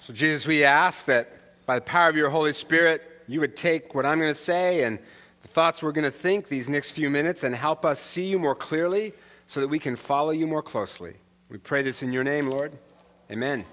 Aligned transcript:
So, 0.00 0.12
Jesus, 0.12 0.46
we 0.46 0.64
ask 0.64 1.06
that 1.06 1.30
by 1.66 1.76
the 1.76 1.84
power 1.84 2.08
of 2.08 2.16
your 2.16 2.30
Holy 2.30 2.52
Spirit, 2.52 3.02
you 3.26 3.40
would 3.40 3.56
take 3.56 3.94
what 3.94 4.06
I'm 4.06 4.18
going 4.18 4.30
to 4.30 4.34
say 4.34 4.84
and 4.84 4.98
the 5.42 5.48
thoughts 5.48 5.82
we're 5.82 5.92
going 5.92 6.04
to 6.04 6.10
think 6.10 6.48
these 6.48 6.68
next 6.68 6.92
few 6.92 7.10
minutes 7.10 7.44
and 7.44 7.54
help 7.54 7.84
us 7.84 8.00
see 8.00 8.26
you 8.26 8.38
more 8.38 8.54
clearly 8.54 9.12
so 9.46 9.60
that 9.60 9.68
we 9.68 9.78
can 9.78 9.96
follow 9.96 10.30
you 10.30 10.46
more 10.46 10.62
closely. 10.62 11.14
We 11.48 11.58
pray 11.58 11.82
this 11.82 12.02
in 12.02 12.12
your 12.12 12.24
name, 12.24 12.48
Lord. 12.48 12.76
Amen. 13.30 13.64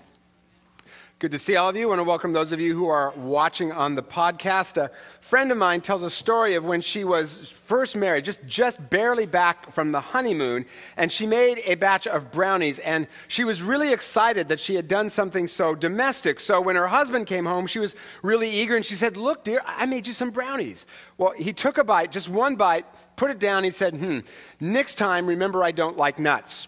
Good 1.25 1.31
to 1.31 1.39
see 1.39 1.55
all 1.55 1.69
of 1.69 1.75
you. 1.75 1.85
I 1.85 1.87
want 1.87 1.99
to 2.01 2.03
welcome 2.03 2.33
those 2.33 2.51
of 2.51 2.59
you 2.59 2.77
who 2.77 2.87
are 2.87 3.11
watching 3.15 3.71
on 3.71 3.95
the 3.95 4.03
podcast. 4.03 4.77
A 4.77 4.91
friend 5.21 5.51
of 5.51 5.57
mine 5.57 5.81
tells 5.81 6.03
a 6.03 6.09
story 6.11 6.53
of 6.53 6.63
when 6.63 6.81
she 6.81 7.03
was 7.03 7.49
first 7.49 7.95
married, 7.95 8.25
just, 8.25 8.45
just 8.45 8.91
barely 8.91 9.25
back 9.25 9.71
from 9.71 9.91
the 9.91 9.99
honeymoon, 9.99 10.67
and 10.97 11.11
she 11.11 11.25
made 11.25 11.63
a 11.65 11.73
batch 11.73 12.05
of 12.05 12.31
brownies. 12.31 12.77
And 12.77 13.07
she 13.27 13.43
was 13.43 13.63
really 13.63 13.91
excited 13.91 14.49
that 14.49 14.59
she 14.59 14.75
had 14.75 14.87
done 14.87 15.09
something 15.09 15.47
so 15.47 15.73
domestic. 15.73 16.39
So 16.39 16.61
when 16.61 16.75
her 16.75 16.85
husband 16.85 17.25
came 17.25 17.45
home, 17.45 17.65
she 17.65 17.79
was 17.79 17.95
really 18.21 18.51
eager, 18.51 18.75
and 18.75 18.85
she 18.85 18.93
said, 18.93 19.17
Look, 19.17 19.43
dear, 19.43 19.61
I 19.65 19.87
made 19.87 20.05
you 20.05 20.13
some 20.13 20.29
brownies. 20.29 20.85
Well, 21.17 21.33
he 21.35 21.53
took 21.53 21.79
a 21.79 21.83
bite, 21.83 22.11
just 22.11 22.29
one 22.29 22.55
bite, 22.55 22.85
put 23.15 23.31
it 23.31 23.39
down. 23.39 23.63
He 23.63 23.71
said, 23.71 23.95
Hmm, 23.95 24.19
next 24.59 24.99
time, 24.99 25.25
remember 25.25 25.63
I 25.63 25.71
don't 25.71 25.97
like 25.97 26.19
nuts. 26.19 26.67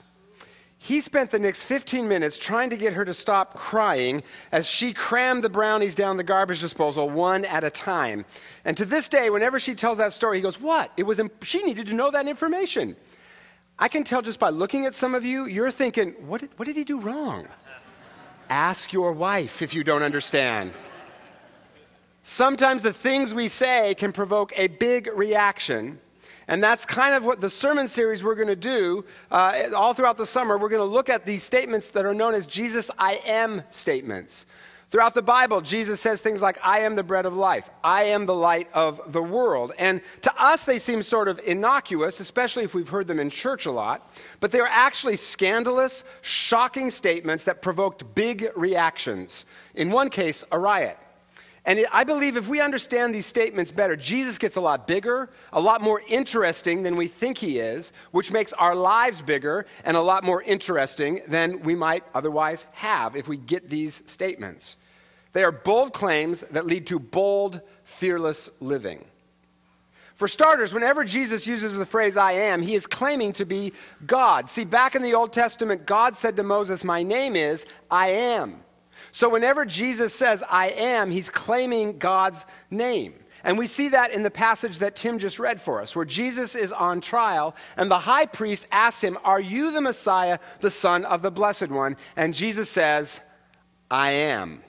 He 0.87 1.01
spent 1.01 1.31
the 1.31 1.39
next 1.39 1.63
15 1.63 2.07
minutes 2.07 2.37
trying 2.37 2.69
to 2.69 2.77
get 2.77 2.93
her 2.93 3.03
to 3.03 3.13
stop 3.13 3.55
crying 3.55 4.23
as 4.53 4.65
she 4.65 4.93
crammed 4.93 5.43
the 5.43 5.49
brownies 5.49 5.95
down 5.95 6.15
the 6.15 6.23
garbage 6.23 6.61
disposal 6.61 7.09
one 7.09 7.43
at 7.43 7.65
a 7.65 7.69
time. 7.69 8.23
And 8.63 8.77
to 8.77 8.85
this 8.85 9.09
day, 9.09 9.29
whenever 9.29 9.59
she 9.59 9.75
tells 9.75 9.97
that 9.97 10.13
story, 10.13 10.37
he 10.37 10.41
goes, 10.41 10.61
What? 10.61 10.93
It 10.95 11.03
was 11.03 11.19
imp- 11.19 11.43
she 11.43 11.61
needed 11.61 11.87
to 11.87 11.93
know 11.93 12.09
that 12.11 12.25
information. 12.25 12.95
I 13.77 13.89
can 13.89 14.05
tell 14.05 14.21
just 14.21 14.39
by 14.39 14.49
looking 14.49 14.85
at 14.85 14.95
some 14.95 15.13
of 15.13 15.25
you, 15.25 15.45
you're 15.45 15.71
thinking, 15.71 16.11
What 16.25 16.39
did, 16.39 16.51
what 16.55 16.67
did 16.67 16.77
he 16.77 16.85
do 16.85 17.01
wrong? 17.01 17.49
Ask 18.49 18.93
your 18.93 19.11
wife 19.11 19.61
if 19.61 19.73
you 19.73 19.83
don't 19.83 20.03
understand. 20.03 20.71
Sometimes 22.23 22.81
the 22.81 22.93
things 22.93 23.33
we 23.33 23.49
say 23.49 23.93
can 23.93 24.13
provoke 24.13 24.57
a 24.57 24.67
big 24.67 25.09
reaction 25.13 25.99
and 26.47 26.63
that's 26.63 26.85
kind 26.85 27.13
of 27.13 27.25
what 27.25 27.41
the 27.41 27.49
sermon 27.49 27.87
series 27.87 28.23
we're 28.23 28.35
going 28.35 28.47
to 28.47 28.55
do 28.55 29.03
uh, 29.31 29.63
all 29.75 29.93
throughout 29.93 30.17
the 30.17 30.25
summer. 30.25 30.57
We're 30.57 30.69
going 30.69 30.79
to 30.79 30.85
look 30.85 31.09
at 31.09 31.25
these 31.25 31.43
statements 31.43 31.89
that 31.91 32.05
are 32.05 32.13
known 32.13 32.33
as 32.33 32.45
Jesus 32.45 32.89
I 32.97 33.15
am 33.25 33.63
statements. 33.69 34.45
Throughout 34.89 35.13
the 35.13 35.21
Bible, 35.21 35.59
Jesus 35.59 35.99
says 35.99 36.21
things 36.21 36.41
like, 36.41 36.57
I 36.63 36.79
am 36.79 36.95
the 36.95 37.03
bread 37.03 37.25
of 37.25 37.35
life. 37.35 37.69
I 37.83 38.03
am 38.05 38.25
the 38.25 38.33
light 38.33 38.69
of 38.73 39.11
the 39.11 39.21
world. 39.21 39.73
And 39.77 39.99
to 40.21 40.41
us, 40.41 40.63
they 40.63 40.79
seem 40.79 41.03
sort 41.03 41.27
of 41.27 41.41
innocuous, 41.45 42.21
especially 42.21 42.63
if 42.63 42.73
we've 42.73 42.87
heard 42.87 43.07
them 43.07 43.19
in 43.19 43.29
church 43.29 43.65
a 43.65 43.71
lot. 43.71 44.09
But 44.39 44.53
they're 44.53 44.65
actually 44.65 45.17
scandalous, 45.17 46.05
shocking 46.21 46.89
statements 46.89 47.43
that 47.43 47.61
provoked 47.61 48.15
big 48.15 48.47
reactions. 48.55 49.45
In 49.75 49.91
one 49.91 50.09
case, 50.09 50.45
a 50.53 50.57
riot. 50.57 50.97
And 51.67 51.85
I 51.91 52.05
believe 52.05 52.37
if 52.37 52.47
we 52.47 52.61
understand 52.61 53.13
these 53.13 53.25
statements 53.25 53.71
better, 53.71 53.97
Jesus 53.97 54.37
gets 54.37 54.55
a 54.55 54.61
lot 54.61 54.87
bigger, 54.87 55.29
a 55.51 55.59
lot 55.59 55.81
more 55.81 56.01
interesting 56.07 56.81
than 56.81 56.95
we 56.95 57.09
think 57.09 57.37
he 57.37 57.59
is, 57.59 57.91
which 58.11 58.31
makes 58.31 58.53
our 58.53 58.73
lives 58.73 59.21
bigger 59.21 59.65
and 59.83 59.97
a 59.97 60.01
lot 60.01 60.23
more 60.23 60.41
interesting 60.41 61.21
than 61.27 61.61
we 61.63 61.75
might 61.75 62.05
otherwise 62.15 62.65
have 62.71 63.17
if 63.17 63.27
we 63.27 63.35
get 63.35 63.69
these 63.69 64.01
statements. 64.05 64.77
They 65.33 65.43
are 65.43 65.51
bold 65.51 65.91
claims 65.91 66.45
that 66.51 66.65
lead 66.65 66.87
to 66.87 66.99
bold, 66.99 67.59
fearless 67.83 68.49
living. 68.61 69.03
For 70.15 70.29
starters, 70.29 70.73
whenever 70.73 71.03
Jesus 71.03 71.45
uses 71.45 71.77
the 71.77 71.85
phrase 71.85 72.15
I 72.15 72.31
am, 72.31 72.61
he 72.61 72.75
is 72.75 72.87
claiming 72.87 73.33
to 73.33 73.45
be 73.45 73.73
God. 74.05 74.49
See, 74.49 74.63
back 74.63 74.95
in 74.95 75.01
the 75.01 75.15
Old 75.15 75.33
Testament, 75.33 75.85
God 75.85 76.15
said 76.15 76.37
to 76.37 76.43
Moses, 76.43 76.85
My 76.85 77.03
name 77.03 77.35
is 77.35 77.65
I 77.91 78.11
am. 78.11 78.61
So 79.17 79.29
whenever 79.29 79.65
Jesus 79.65 80.13
says, 80.13 80.43
I 80.47 80.67
am, 80.69 81.09
he's 81.09 81.31
claiming 81.31 81.97
God's 81.97 82.45
name. 82.69 83.15
And 83.43 83.57
we 83.57 83.65
see 83.65 83.89
that 83.89 84.11
in 84.11 84.21
the 84.21 84.29
passage 84.29 84.77
that 84.77 84.95
Tim 84.95 85.17
just 85.17 85.39
read 85.39 85.59
for 85.59 85.81
us, 85.81 85.95
where 85.95 86.05
Jesus 86.05 86.53
is 86.53 86.71
on 86.71 87.01
trial, 87.01 87.55
and 87.77 87.89
the 87.89 87.97
high 87.97 88.27
priest 88.27 88.67
asks 88.71 89.03
him, 89.03 89.17
Are 89.23 89.41
you 89.41 89.71
the 89.71 89.81
Messiah, 89.81 90.37
the 90.59 90.69
Son 90.69 91.03
of 91.03 91.23
the 91.23 91.31
Blessed 91.31 91.69
One? 91.69 91.97
And 92.15 92.35
Jesus 92.35 92.69
says, 92.69 93.19
I 93.89 94.11
am. 94.11 94.61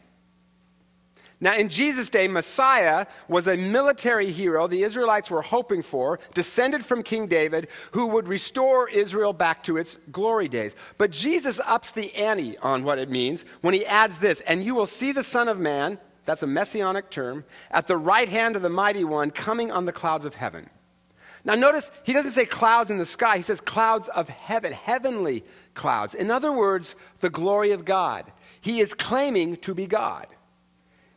Now, 1.40 1.54
in 1.54 1.68
Jesus' 1.68 2.10
day, 2.10 2.26
Messiah 2.26 3.06
was 3.28 3.46
a 3.46 3.56
military 3.56 4.32
hero 4.32 4.66
the 4.66 4.82
Israelites 4.82 5.30
were 5.30 5.42
hoping 5.42 5.82
for, 5.82 6.18
descended 6.34 6.84
from 6.84 7.04
King 7.04 7.28
David, 7.28 7.68
who 7.92 8.08
would 8.08 8.26
restore 8.26 8.88
Israel 8.88 9.32
back 9.32 9.62
to 9.64 9.76
its 9.76 9.96
glory 10.10 10.48
days. 10.48 10.74
But 10.96 11.12
Jesus 11.12 11.60
ups 11.64 11.92
the 11.92 12.12
ante 12.16 12.58
on 12.58 12.82
what 12.82 12.98
it 12.98 13.08
means 13.08 13.44
when 13.60 13.72
he 13.72 13.86
adds 13.86 14.18
this 14.18 14.40
And 14.42 14.64
you 14.64 14.74
will 14.74 14.86
see 14.86 15.12
the 15.12 15.22
Son 15.22 15.46
of 15.46 15.60
Man, 15.60 16.00
that's 16.24 16.42
a 16.42 16.46
messianic 16.46 17.08
term, 17.08 17.44
at 17.70 17.86
the 17.86 17.96
right 17.96 18.28
hand 18.28 18.56
of 18.56 18.62
the 18.62 18.68
mighty 18.68 19.04
one 19.04 19.30
coming 19.30 19.70
on 19.70 19.84
the 19.84 19.92
clouds 19.92 20.24
of 20.24 20.34
heaven. 20.34 20.68
Now, 21.44 21.54
notice 21.54 21.92
he 22.02 22.12
doesn't 22.12 22.32
say 22.32 22.46
clouds 22.46 22.90
in 22.90 22.98
the 22.98 23.06
sky, 23.06 23.36
he 23.36 23.42
says 23.44 23.60
clouds 23.60 24.08
of 24.08 24.28
heaven, 24.28 24.72
heavenly 24.72 25.44
clouds. 25.74 26.14
In 26.14 26.32
other 26.32 26.50
words, 26.50 26.96
the 27.20 27.30
glory 27.30 27.70
of 27.70 27.84
God. 27.84 28.24
He 28.60 28.80
is 28.80 28.92
claiming 28.92 29.56
to 29.58 29.72
be 29.72 29.86
God. 29.86 30.26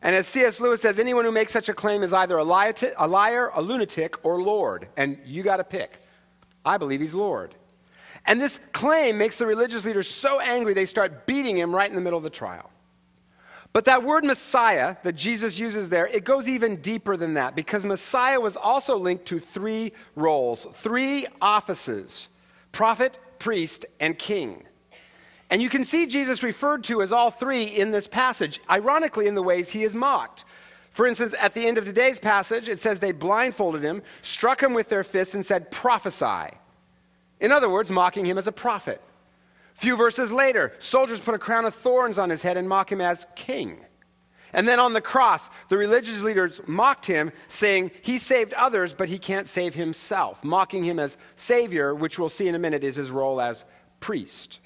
And 0.02 0.16
as 0.16 0.28
C.S. 0.28 0.60
Lewis 0.60 0.82
says, 0.82 0.98
anyone 0.98 1.26
who 1.26 1.32
makes 1.32 1.52
such 1.52 1.70
a 1.70 1.74
claim 1.74 2.02
is 2.02 2.12
either 2.12 2.38
a 2.38 2.44
liar, 2.44 3.52
a 3.54 3.62
lunatic, 3.62 4.26
or 4.26 4.42
Lord. 4.42 4.88
And 4.98 5.20
you 5.26 5.44
got 5.44 5.58
to 5.58 5.64
pick. 5.64 6.02
I 6.66 6.78
believe 6.78 7.02
he's 7.02 7.14
Lord. 7.14 7.56
And 8.26 8.40
this 8.40 8.60
claim 8.72 9.18
makes 9.18 9.38
the 9.38 9.46
religious 9.46 9.86
leaders 9.86 10.08
so 10.08 10.40
angry 10.40 10.74
they 10.74 10.86
start 10.86 11.26
beating 11.26 11.58
him 11.58 11.76
right 11.76 11.90
in 11.90 11.96
the 11.96 12.02
middle 12.02 12.18
of 12.18 12.24
the 12.24 12.30
trial. 12.30 12.70
But 13.74 13.86
that 13.86 14.04
word 14.04 14.26
Messiah 14.26 14.98
that 15.04 15.14
Jesus 15.14 15.58
uses 15.58 15.90
there, 15.90 16.08
it 16.08 16.26
goes 16.26 16.48
even 16.48 16.78
deeper 16.78 17.16
than 17.16 17.36
that 17.36 17.56
because 17.56 17.86
Messiah 17.86 18.40
was 18.40 18.58
also 18.58 18.98
linked 18.98 19.26
to 19.28 19.40
three 19.40 19.94
roles, 20.16 20.68
three 20.74 21.26
offices 21.42 22.30
prophet, 22.72 23.20
priest, 23.40 23.86
and 24.00 24.18
king. 24.18 24.64
And 25.52 25.62
you 25.62 25.70
can 25.70 25.84
see 25.84 26.08
Jesus 26.08 26.44
referred 26.44 26.86
to 26.86 27.02
as 27.02 27.12
all 27.12 27.30
three 27.30 27.66
in 27.66 27.92
this 27.92 28.08
passage, 28.08 28.62
ironically, 28.70 29.28
in 29.28 29.36
the 29.36 29.44
ways 29.44 29.70
he 29.70 29.84
is 29.84 29.94
mocked. 29.94 30.46
For 30.92 31.06
instance, 31.06 31.36
at 31.38 31.54
the 31.54 31.68
end 31.68 31.78
of 31.78 31.84
today's 31.84 32.20
passage, 32.20 32.70
it 32.70 32.80
says 32.80 33.00
they 33.00 33.12
blindfolded 33.12 33.84
him, 33.84 34.02
struck 34.22 34.64
him 34.64 34.74
with 34.74 34.88
their 34.88 35.04
fists, 35.04 35.34
and 35.34 35.46
said, 35.46 35.70
Prophesy. 35.70 36.56
In 37.42 37.52
other 37.52 37.70
words, 37.70 37.92
mocking 37.92 38.26
him 38.26 38.38
as 38.38 38.48
a 38.48 38.52
prophet. 38.54 39.02
A 39.76 39.78
few 39.78 39.98
verses 39.98 40.32
later, 40.32 40.74
soldiers 40.80 41.20
put 41.20 41.36
a 41.36 41.40
crown 41.40 41.66
of 41.66 41.76
thorns 41.76 42.18
on 42.18 42.30
his 42.30 42.42
head 42.42 42.56
and 42.56 42.70
mock 42.70 42.90
him 42.90 43.02
as 43.02 43.28
king. 43.36 43.78
And 44.54 44.68
then 44.68 44.80
on 44.80 44.94
the 44.94 45.02
cross, 45.02 45.50
the 45.68 45.78
religious 45.78 46.22
leaders 46.22 46.62
mocked 46.66 47.06
him, 47.06 47.32
saying, 47.50 47.92
He 48.02 48.18
saved 48.18 48.54
others, 48.54 48.94
but 48.94 49.10
he 49.10 49.18
can't 49.18 49.50
save 49.50 49.76
himself, 49.76 50.44
mocking 50.46 50.86
him 50.86 50.98
as 50.98 51.18
Savior, 51.36 51.94
which 51.94 52.18
we'll 52.18 52.30
see 52.30 52.48
in 52.48 52.56
a 52.56 52.60
minute 52.60 52.86
is 52.86 52.96
his 52.96 53.12
role 53.12 53.42
as 53.42 53.66
priest 54.00 54.60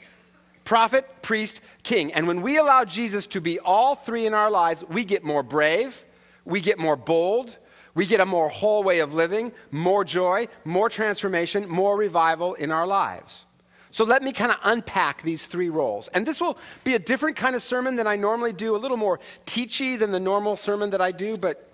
prophet, 0.65 1.07
priest, 1.21 1.61
king. 1.83 2.11
And 2.13 2.27
when 2.27 2.41
we 2.41 2.57
allow 2.57 2.83
Jesus 2.83 3.27
to 3.27 3.39
be 3.39 3.59
all 3.59 3.95
three 3.95 4.25
in 4.25 4.33
our 4.33 4.51
lives, 4.51 4.83
we 4.89 5.05
get 5.05 5.23
more 5.23 5.43
brave, 5.43 6.05
we 6.43 6.59
get 6.59 6.77
more 6.77 6.97
bold, 6.97 7.55
we 7.93 8.05
get 8.05 8.19
a 8.19 8.25
more 8.25 8.49
whole 8.49 8.83
way 8.83 8.99
of 8.99 9.13
living, 9.13 9.53
more 9.71 10.03
joy, 10.03 10.47
more 10.65 10.89
transformation, 10.89 11.69
more 11.69 11.95
revival 11.95 12.55
in 12.55 12.71
our 12.71 12.85
lives. 12.85 13.45
So 13.91 14.03
let 14.03 14.23
me 14.23 14.33
kind 14.33 14.51
of 14.51 14.57
unpack 14.63 15.21
these 15.21 15.47
three 15.47 15.69
roles. 15.69 16.09
And 16.09 16.25
this 16.25 16.41
will 16.41 16.57
be 16.83 16.95
a 16.95 16.99
different 16.99 17.37
kind 17.37 17.55
of 17.55 17.63
sermon 17.63 17.95
than 17.95 18.07
I 18.07 18.17
normally 18.17 18.51
do, 18.51 18.75
a 18.75 18.77
little 18.77 18.97
more 18.97 19.21
teachy 19.45 19.97
than 19.97 20.11
the 20.11 20.19
normal 20.19 20.57
sermon 20.57 20.89
that 20.89 20.99
I 20.99 21.13
do, 21.13 21.37
but 21.37 21.69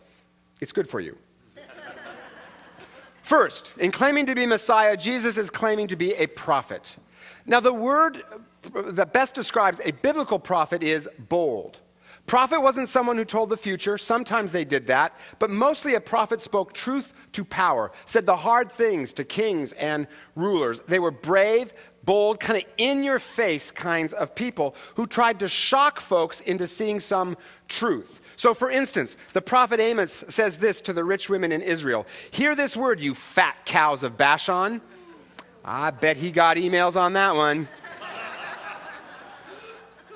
it's 0.60 0.72
good 0.72 0.88
for 0.88 1.00
you. 1.00 1.18
First, 3.24 3.74
in 3.80 3.92
claiming 3.92 4.28
to 4.28 4.36
be 4.36 4.46
Messiah, 4.46 4.96
Jesus 4.96 5.36
is 5.36 5.50
claiming 5.50 5.88
to 5.88 5.96
be 5.96 6.14
a 6.14 6.28
prophet. 6.28 6.96
Now, 7.48 7.60
the 7.60 7.74
word 7.74 8.22
that 8.64 9.14
best 9.14 9.36
describes 9.36 9.80
a 9.84 9.92
biblical 9.92 10.40
prophet 10.40 10.84
is 10.84 11.10
bold. 11.18 11.80
Prophet 12.28 12.62
wasn't 12.62 12.88
someone 12.88 13.18
who 13.18 13.26
told 13.26 13.50
the 13.50 13.58
future. 13.58 13.98
Sometimes 13.98 14.52
they 14.52 14.64
did 14.64 14.88
that. 14.88 15.18
But 15.40 15.50
mostly 15.50 15.96
a 15.96 16.02
prophet 16.02 16.40
spoke 16.40 16.74
truth 16.74 17.14
to 17.34 17.44
power, 17.44 17.92
said 18.06 18.26
the 18.26 18.38
hard 18.38 18.72
things 18.72 19.12
to 19.14 19.24
kings 19.24 19.74
and 19.74 20.08
rulers. 20.36 20.82
They 20.88 21.00
were 21.00 21.12
brave, 21.12 21.74
bold, 22.04 22.40
kind 22.40 22.64
of 22.64 22.70
in 22.78 23.04
your 23.04 23.20
face 23.20 23.72
kinds 23.72 24.14
of 24.14 24.36
people 24.36 24.76
who 24.96 25.08
tried 25.08 25.40
to 25.40 25.48
shock 25.48 26.00
folks 26.00 26.42
into 26.42 26.68
seeing 26.68 27.00
some 27.00 27.38
truth. 27.68 28.22
So, 28.38 28.54
for 28.54 28.72
instance, 28.72 29.18
the 29.34 29.42
prophet 29.42 29.80
Amos 29.80 30.24
says 30.28 30.58
this 30.58 30.82
to 30.82 30.94
the 30.94 31.04
rich 31.04 31.30
women 31.30 31.52
in 31.52 31.62
Israel 31.62 32.08
Hear 32.32 32.56
this 32.56 32.78
word, 32.78 33.00
you 33.00 33.14
fat 33.14 33.66
cows 33.66 34.04
of 34.04 34.18
Bashan. 34.18 34.82
I 35.64 35.92
bet 35.92 36.18
he 36.18 36.32
got 36.32 36.58
emails 36.58 36.96
on 36.96 37.14
that 37.14 37.36
one. 37.36 37.68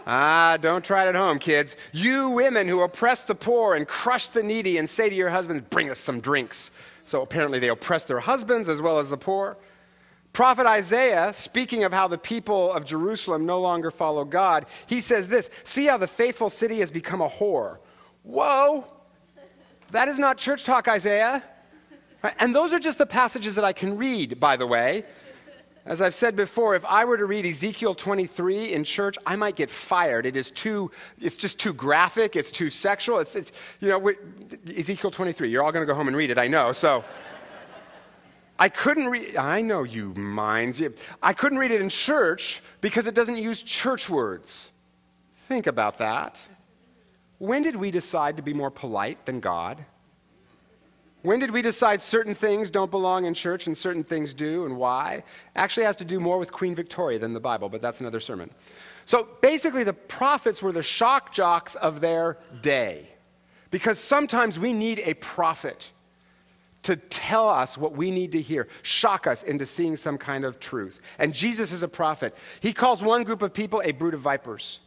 Ah, 0.06 0.58
don't 0.62 0.86
try 0.86 1.06
it 1.06 1.10
at 1.10 1.16
home, 1.16 1.40
kids. 1.40 1.76
You 1.92 2.30
women 2.30 2.68
who 2.68 2.82
oppress 2.82 3.24
the 3.24 3.34
poor 3.34 3.76
and 3.76 3.88
crush 3.88 4.28
the 4.28 4.44
needy 4.44 4.78
and 4.78 4.88
say 4.90 5.10
to 5.10 5.16
your 5.16 5.30
husbands, 5.30 5.64
bring 5.70 5.90
us 5.90 6.00
some 6.00 6.20
drinks. 6.20 6.70
So 7.06 7.22
apparently 7.22 7.60
they 7.60 7.70
oppress 7.70 8.04
their 8.04 8.20
husbands 8.20 8.70
as 8.70 8.82
well 8.82 9.00
as 9.00 9.10
the 9.10 9.18
poor. 9.18 9.58
Prophet 10.34 10.68
Isaiah, 10.68 11.34
speaking 11.34 11.86
of 11.86 11.94
how 11.94 12.08
the 12.08 12.18
people 12.18 12.72
of 12.74 12.84
Jerusalem 12.84 13.46
no 13.46 13.60
longer 13.60 13.90
follow 13.90 14.26
God, 14.26 14.66
he 14.86 15.02
says 15.02 15.28
this 15.28 15.50
See 15.64 15.86
how 15.86 15.98
the 15.98 16.08
faithful 16.08 16.50
city 16.50 16.80
has 16.80 16.92
become 16.92 17.22
a 17.22 17.30
whore. 17.30 17.78
Whoa! 18.24 18.86
That 19.92 20.08
is 20.08 20.20
not 20.20 20.38
church 20.38 20.66
talk, 20.66 20.88
Isaiah. 20.88 21.42
And 22.40 22.54
those 22.54 22.74
are 22.74 22.80
just 22.80 22.98
the 22.98 23.06
passages 23.06 23.56
that 23.56 23.64
I 23.64 23.72
can 23.72 23.98
read, 23.98 24.40
by 24.40 24.58
the 24.58 24.68
way. 24.68 25.06
As 25.86 26.02
I've 26.02 26.16
said 26.16 26.36
before, 26.36 26.76
if 26.76 26.84
I 26.84 27.06
were 27.06 27.18
to 27.18 27.26
read 27.26 27.46
Ezekiel 27.46 27.94
23 27.94 28.74
in 28.74 28.84
church, 28.84 29.18
I 29.24 29.36
might 29.36 29.56
get 29.56 29.70
fired. 29.70 30.26
It 30.26 30.36
is 30.36 30.50
too, 30.50 30.90
it's 31.22 31.36
just 31.36 31.60
too 31.60 31.74
graphic, 31.74 32.36
it's 32.36 32.50
too 32.50 32.72
sexual. 32.72 33.20
It's, 33.20 33.36
it's 33.36 33.52
you 33.80 33.90
know, 33.90 34.14
Ezekiel 34.76 35.12
23, 35.12 35.50
you're 35.50 35.62
all 35.62 35.72
going 35.72 35.86
to 35.86 35.92
go 35.92 35.96
home 35.96 36.08
and 36.08 36.18
read 36.18 36.32
it, 36.32 36.40
I 36.40 36.48
know. 36.48 36.74
So 36.74 37.04
I 38.58 38.70
couldn't 38.70 39.10
read, 39.10 39.38
I 39.38 39.62
know 39.62 39.84
you 39.84 40.14
minds. 40.16 40.82
I 41.22 41.34
couldn't 41.34 41.60
read 41.60 41.70
it 41.70 41.82
in 41.82 41.90
church 41.90 42.64
because 42.82 43.06
it 43.06 43.14
doesn't 43.14 43.38
use 43.38 43.62
church 43.62 44.10
words. 44.10 44.72
Think 45.48 45.68
about 45.68 46.00
that. 46.00 46.48
When 47.38 47.62
did 47.62 47.76
we 47.76 47.92
decide 47.92 48.38
to 48.38 48.44
be 48.44 48.56
more 48.56 48.72
polite 48.72 49.28
than 49.28 49.40
God? 49.40 49.86
When 51.26 51.40
did 51.40 51.50
we 51.50 51.64
decide 51.64 52.02
certain 52.02 52.36
things 52.36 52.70
don't 52.70 52.92
belong 52.92 53.26
in 53.26 53.34
church 53.34 53.66
and 53.66 53.76
certain 53.76 54.04
things 54.04 54.32
do, 54.32 54.64
and 54.66 54.78
why? 54.78 55.24
Actually, 55.56 55.88
has 55.88 55.96
to 55.96 56.06
do 56.06 56.20
more 56.20 56.38
with 56.38 56.52
Queen 56.52 56.76
Victoria 56.76 57.18
than 57.18 57.34
the 57.34 57.40
Bible, 57.40 57.68
but 57.68 57.82
that's 57.82 58.00
another 58.00 58.20
sermon. 58.20 58.52
So 59.08 59.28
basically, 59.42 59.84
the 59.84 59.94
prophets 59.94 60.62
were 60.62 60.72
the 60.72 60.84
shock 60.84 61.34
jocks 61.34 61.74
of 61.74 62.00
their 62.00 62.38
day. 62.62 63.10
Because 63.72 63.98
sometimes 63.98 64.60
we 64.60 64.72
need 64.72 65.00
a 65.00 65.16
prophet 65.16 65.92
to 66.84 66.96
tell 66.96 67.50
us 67.50 67.76
what 67.76 67.94
we 67.94 68.12
need 68.12 68.34
to 68.34 68.42
hear, 68.42 68.68
shock 68.84 69.26
us 69.26 69.42
into 69.42 69.66
seeing 69.66 69.98
some 69.98 70.20
kind 70.20 70.46
of 70.46 70.60
truth. 70.60 71.02
And 71.18 71.34
Jesus 71.34 71.72
is 71.72 71.82
a 71.82 71.88
prophet. 71.88 72.36
He 72.60 72.72
calls 72.72 73.02
one 73.02 73.24
group 73.24 73.42
of 73.42 73.52
people 73.52 73.82
a 73.84 73.94
brood 73.94 74.14
of 74.14 74.22
vipers. 74.22 74.80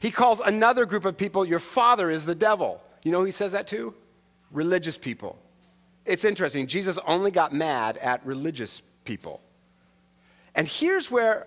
He 0.00 0.10
calls 0.10 0.40
another 0.40 0.84
group 0.84 1.06
of 1.06 1.16
people, 1.16 1.46
your 1.46 1.58
father 1.58 2.10
is 2.10 2.26
the 2.26 2.34
devil. 2.34 2.82
You 3.04 3.12
know 3.12 3.20
who 3.20 3.24
he 3.24 3.32
says 3.32 3.52
that 3.52 3.66
to? 3.68 3.94
Religious 4.50 4.98
people. 4.98 5.38
It's 6.08 6.24
interesting. 6.24 6.66
Jesus 6.66 6.98
only 7.06 7.30
got 7.30 7.52
mad 7.52 7.98
at 7.98 8.24
religious 8.26 8.82
people. 9.04 9.40
And 10.54 10.66
here's 10.66 11.10
where 11.10 11.46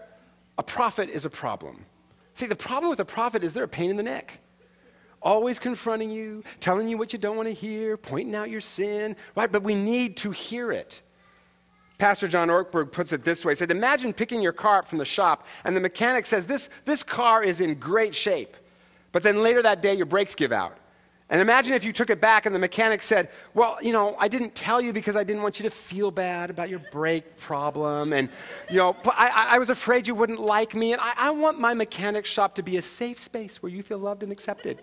a 0.57 0.63
prophet 0.63 1.09
is 1.09 1.25
a 1.25 1.29
problem. 1.29 1.85
See, 2.35 2.45
the 2.45 2.55
problem 2.55 2.89
with 2.89 2.99
a 2.99 3.05
prophet 3.05 3.43
is 3.43 3.53
they're 3.53 3.65
a 3.65 3.67
pain 3.67 3.89
in 3.89 3.97
the 3.97 4.03
neck 4.03 4.39
always 5.21 5.59
confronting 5.59 6.09
you, 6.09 6.43
telling 6.59 6.87
you 6.87 6.97
what 6.97 7.13
you 7.13 7.19
don't 7.19 7.37
want 7.37 7.47
to 7.47 7.53
hear, 7.53 7.97
pointing 7.97 8.35
out 8.35 8.49
your 8.49 8.61
sin, 8.61 9.15
right? 9.35 9.51
But 9.51 9.63
we 9.63 9.75
need 9.75 10.17
to 10.17 10.31
hear 10.31 10.71
it. 10.71 11.01
Pastor 11.97 12.27
John 12.27 12.47
Ortberg 12.47 12.91
puts 12.91 13.13
it 13.13 13.23
this 13.23 13.45
way. 13.45 13.51
He 13.51 13.57
said, 13.57 13.69
Imagine 13.69 14.13
picking 14.13 14.41
your 14.41 14.53
car 14.53 14.79
up 14.79 14.87
from 14.87 14.97
the 14.97 15.05
shop, 15.05 15.45
and 15.63 15.77
the 15.77 15.81
mechanic 15.81 16.25
says, 16.25 16.47
this, 16.47 16.69
this 16.85 17.03
car 17.03 17.43
is 17.43 17.61
in 17.61 17.75
great 17.75 18.15
shape. 18.15 18.57
But 19.11 19.21
then 19.23 19.43
later 19.43 19.61
that 19.61 19.81
day, 19.81 19.93
your 19.93 20.07
brakes 20.07 20.33
give 20.33 20.51
out. 20.51 20.77
And 21.31 21.39
imagine 21.39 21.73
if 21.73 21.85
you 21.85 21.93
took 21.93 22.09
it 22.09 22.19
back 22.19 22.45
and 22.45 22.53
the 22.53 22.59
mechanic 22.59 23.01
said, 23.01 23.29
Well, 23.53 23.77
you 23.81 23.93
know, 23.93 24.17
I 24.19 24.27
didn't 24.27 24.53
tell 24.53 24.81
you 24.81 24.91
because 24.91 25.15
I 25.15 25.23
didn't 25.23 25.41
want 25.41 25.59
you 25.59 25.63
to 25.63 25.69
feel 25.69 26.11
bad 26.11 26.49
about 26.49 26.69
your 26.69 26.81
brake 26.91 27.37
problem. 27.37 28.11
And, 28.11 28.27
you 28.69 28.75
know, 28.75 28.97
I, 29.05 29.47
I 29.51 29.57
was 29.57 29.69
afraid 29.69 30.07
you 30.07 30.13
wouldn't 30.13 30.41
like 30.41 30.75
me. 30.75 30.91
And 30.91 31.01
I, 31.01 31.13
I 31.15 31.29
want 31.29 31.57
my 31.57 31.73
mechanic 31.73 32.25
shop 32.25 32.55
to 32.55 32.63
be 32.63 32.75
a 32.75 32.81
safe 32.81 33.17
space 33.17 33.63
where 33.63 33.71
you 33.71 33.81
feel 33.81 33.97
loved 33.97 34.23
and 34.23 34.31
accepted. 34.31 34.81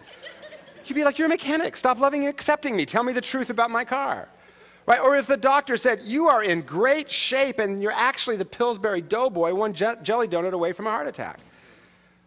You'd 0.87 0.95
be 0.95 1.05
like, 1.05 1.19
You're 1.19 1.27
a 1.27 1.29
mechanic. 1.29 1.77
Stop 1.77 2.01
loving 2.01 2.23
and 2.23 2.31
accepting 2.31 2.75
me. 2.75 2.87
Tell 2.87 3.03
me 3.03 3.13
the 3.13 3.21
truth 3.21 3.51
about 3.51 3.71
my 3.71 3.85
car. 3.85 4.31
Right? 4.87 5.01
Or 5.01 5.17
if 5.17 5.27
the 5.27 5.37
doctor 5.37 5.77
said, 5.77 6.01
You 6.03 6.29
are 6.29 6.43
in 6.43 6.63
great 6.63 7.11
shape 7.11 7.59
and 7.59 7.83
you're 7.83 7.93
actually 7.93 8.37
the 8.37 8.47
Pillsbury 8.47 9.03
Doughboy, 9.03 9.53
one 9.53 9.75
je- 9.75 9.97
jelly 10.03 10.27
donut 10.27 10.53
away 10.53 10.73
from 10.73 10.87
a 10.87 10.91
heart 10.91 11.09
attack. 11.09 11.41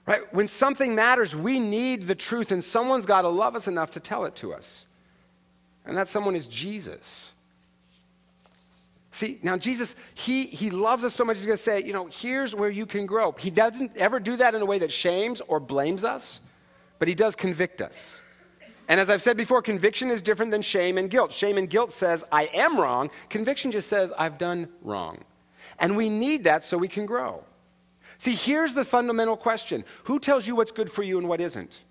Right? 0.05 0.21
When 0.33 0.47
something 0.47 0.95
matters, 0.95 1.35
we 1.35 1.59
need 1.59 2.03
the 2.03 2.15
truth, 2.15 2.51
and 2.51 2.63
someone's 2.63 3.05
got 3.05 3.21
to 3.21 3.29
love 3.29 3.55
us 3.55 3.67
enough 3.67 3.91
to 3.91 3.99
tell 3.99 4.25
it 4.25 4.35
to 4.37 4.53
us. 4.53 4.87
And 5.85 5.95
that 5.97 6.07
someone 6.07 6.35
is 6.35 6.47
Jesus. 6.47 7.33
See, 9.11 9.39
now 9.43 9.57
Jesus, 9.57 9.95
he, 10.13 10.45
he 10.45 10.69
loves 10.69 11.03
us 11.03 11.13
so 11.13 11.25
much, 11.25 11.37
he's 11.37 11.45
going 11.45 11.57
to 11.57 11.63
say, 11.63 11.83
you 11.83 11.93
know, 11.93 12.07
here's 12.07 12.55
where 12.55 12.69
you 12.69 12.85
can 12.85 13.05
grow. 13.05 13.33
He 13.33 13.49
doesn't 13.49 13.95
ever 13.97 14.19
do 14.19 14.37
that 14.37 14.55
in 14.55 14.61
a 14.61 14.65
way 14.65 14.79
that 14.79 14.91
shames 14.91 15.41
or 15.41 15.59
blames 15.59 16.03
us, 16.03 16.41
but 16.97 17.07
he 17.07 17.13
does 17.13 17.35
convict 17.35 17.81
us. 17.81 18.21
And 18.87 18.99
as 18.99 19.09
I've 19.09 19.21
said 19.21 19.37
before, 19.37 19.61
conviction 19.61 20.09
is 20.09 20.21
different 20.21 20.51
than 20.51 20.61
shame 20.61 20.97
and 20.97 21.09
guilt. 21.09 21.31
Shame 21.31 21.57
and 21.57 21.69
guilt 21.69 21.93
says, 21.93 22.23
I 22.31 22.49
am 22.53 22.79
wrong. 22.79 23.09
Conviction 23.29 23.71
just 23.71 23.87
says, 23.87 24.11
I've 24.17 24.37
done 24.37 24.67
wrong. 24.81 25.19
And 25.79 25.95
we 25.95 26.09
need 26.09 26.43
that 26.45 26.63
so 26.63 26.77
we 26.77 26.87
can 26.87 27.05
grow. 27.05 27.43
See, 28.21 28.35
here's 28.35 28.75
the 28.75 28.85
fundamental 28.85 29.35
question 29.35 29.83
Who 30.03 30.19
tells 30.19 30.45
you 30.45 30.55
what's 30.55 30.71
good 30.71 30.91
for 30.91 31.01
you 31.01 31.17
and 31.17 31.27
what 31.27 31.41
isn't? 31.41 31.81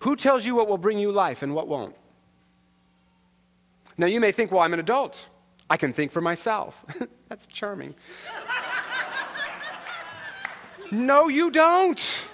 Who 0.00 0.14
tells 0.14 0.44
you 0.44 0.54
what 0.54 0.68
will 0.68 0.76
bring 0.76 0.98
you 0.98 1.10
life 1.10 1.42
and 1.42 1.54
what 1.54 1.68
won't? 1.68 1.96
Now, 3.96 4.08
you 4.08 4.20
may 4.20 4.30
think, 4.30 4.52
well, 4.52 4.60
I'm 4.60 4.74
an 4.74 4.78
adult. 4.78 5.26
I 5.70 5.78
can 5.78 5.94
think 5.94 6.12
for 6.12 6.20
myself. 6.20 6.84
That's 7.30 7.46
charming. 7.46 7.94
no, 10.90 11.28
you 11.28 11.50
don't 11.50 12.26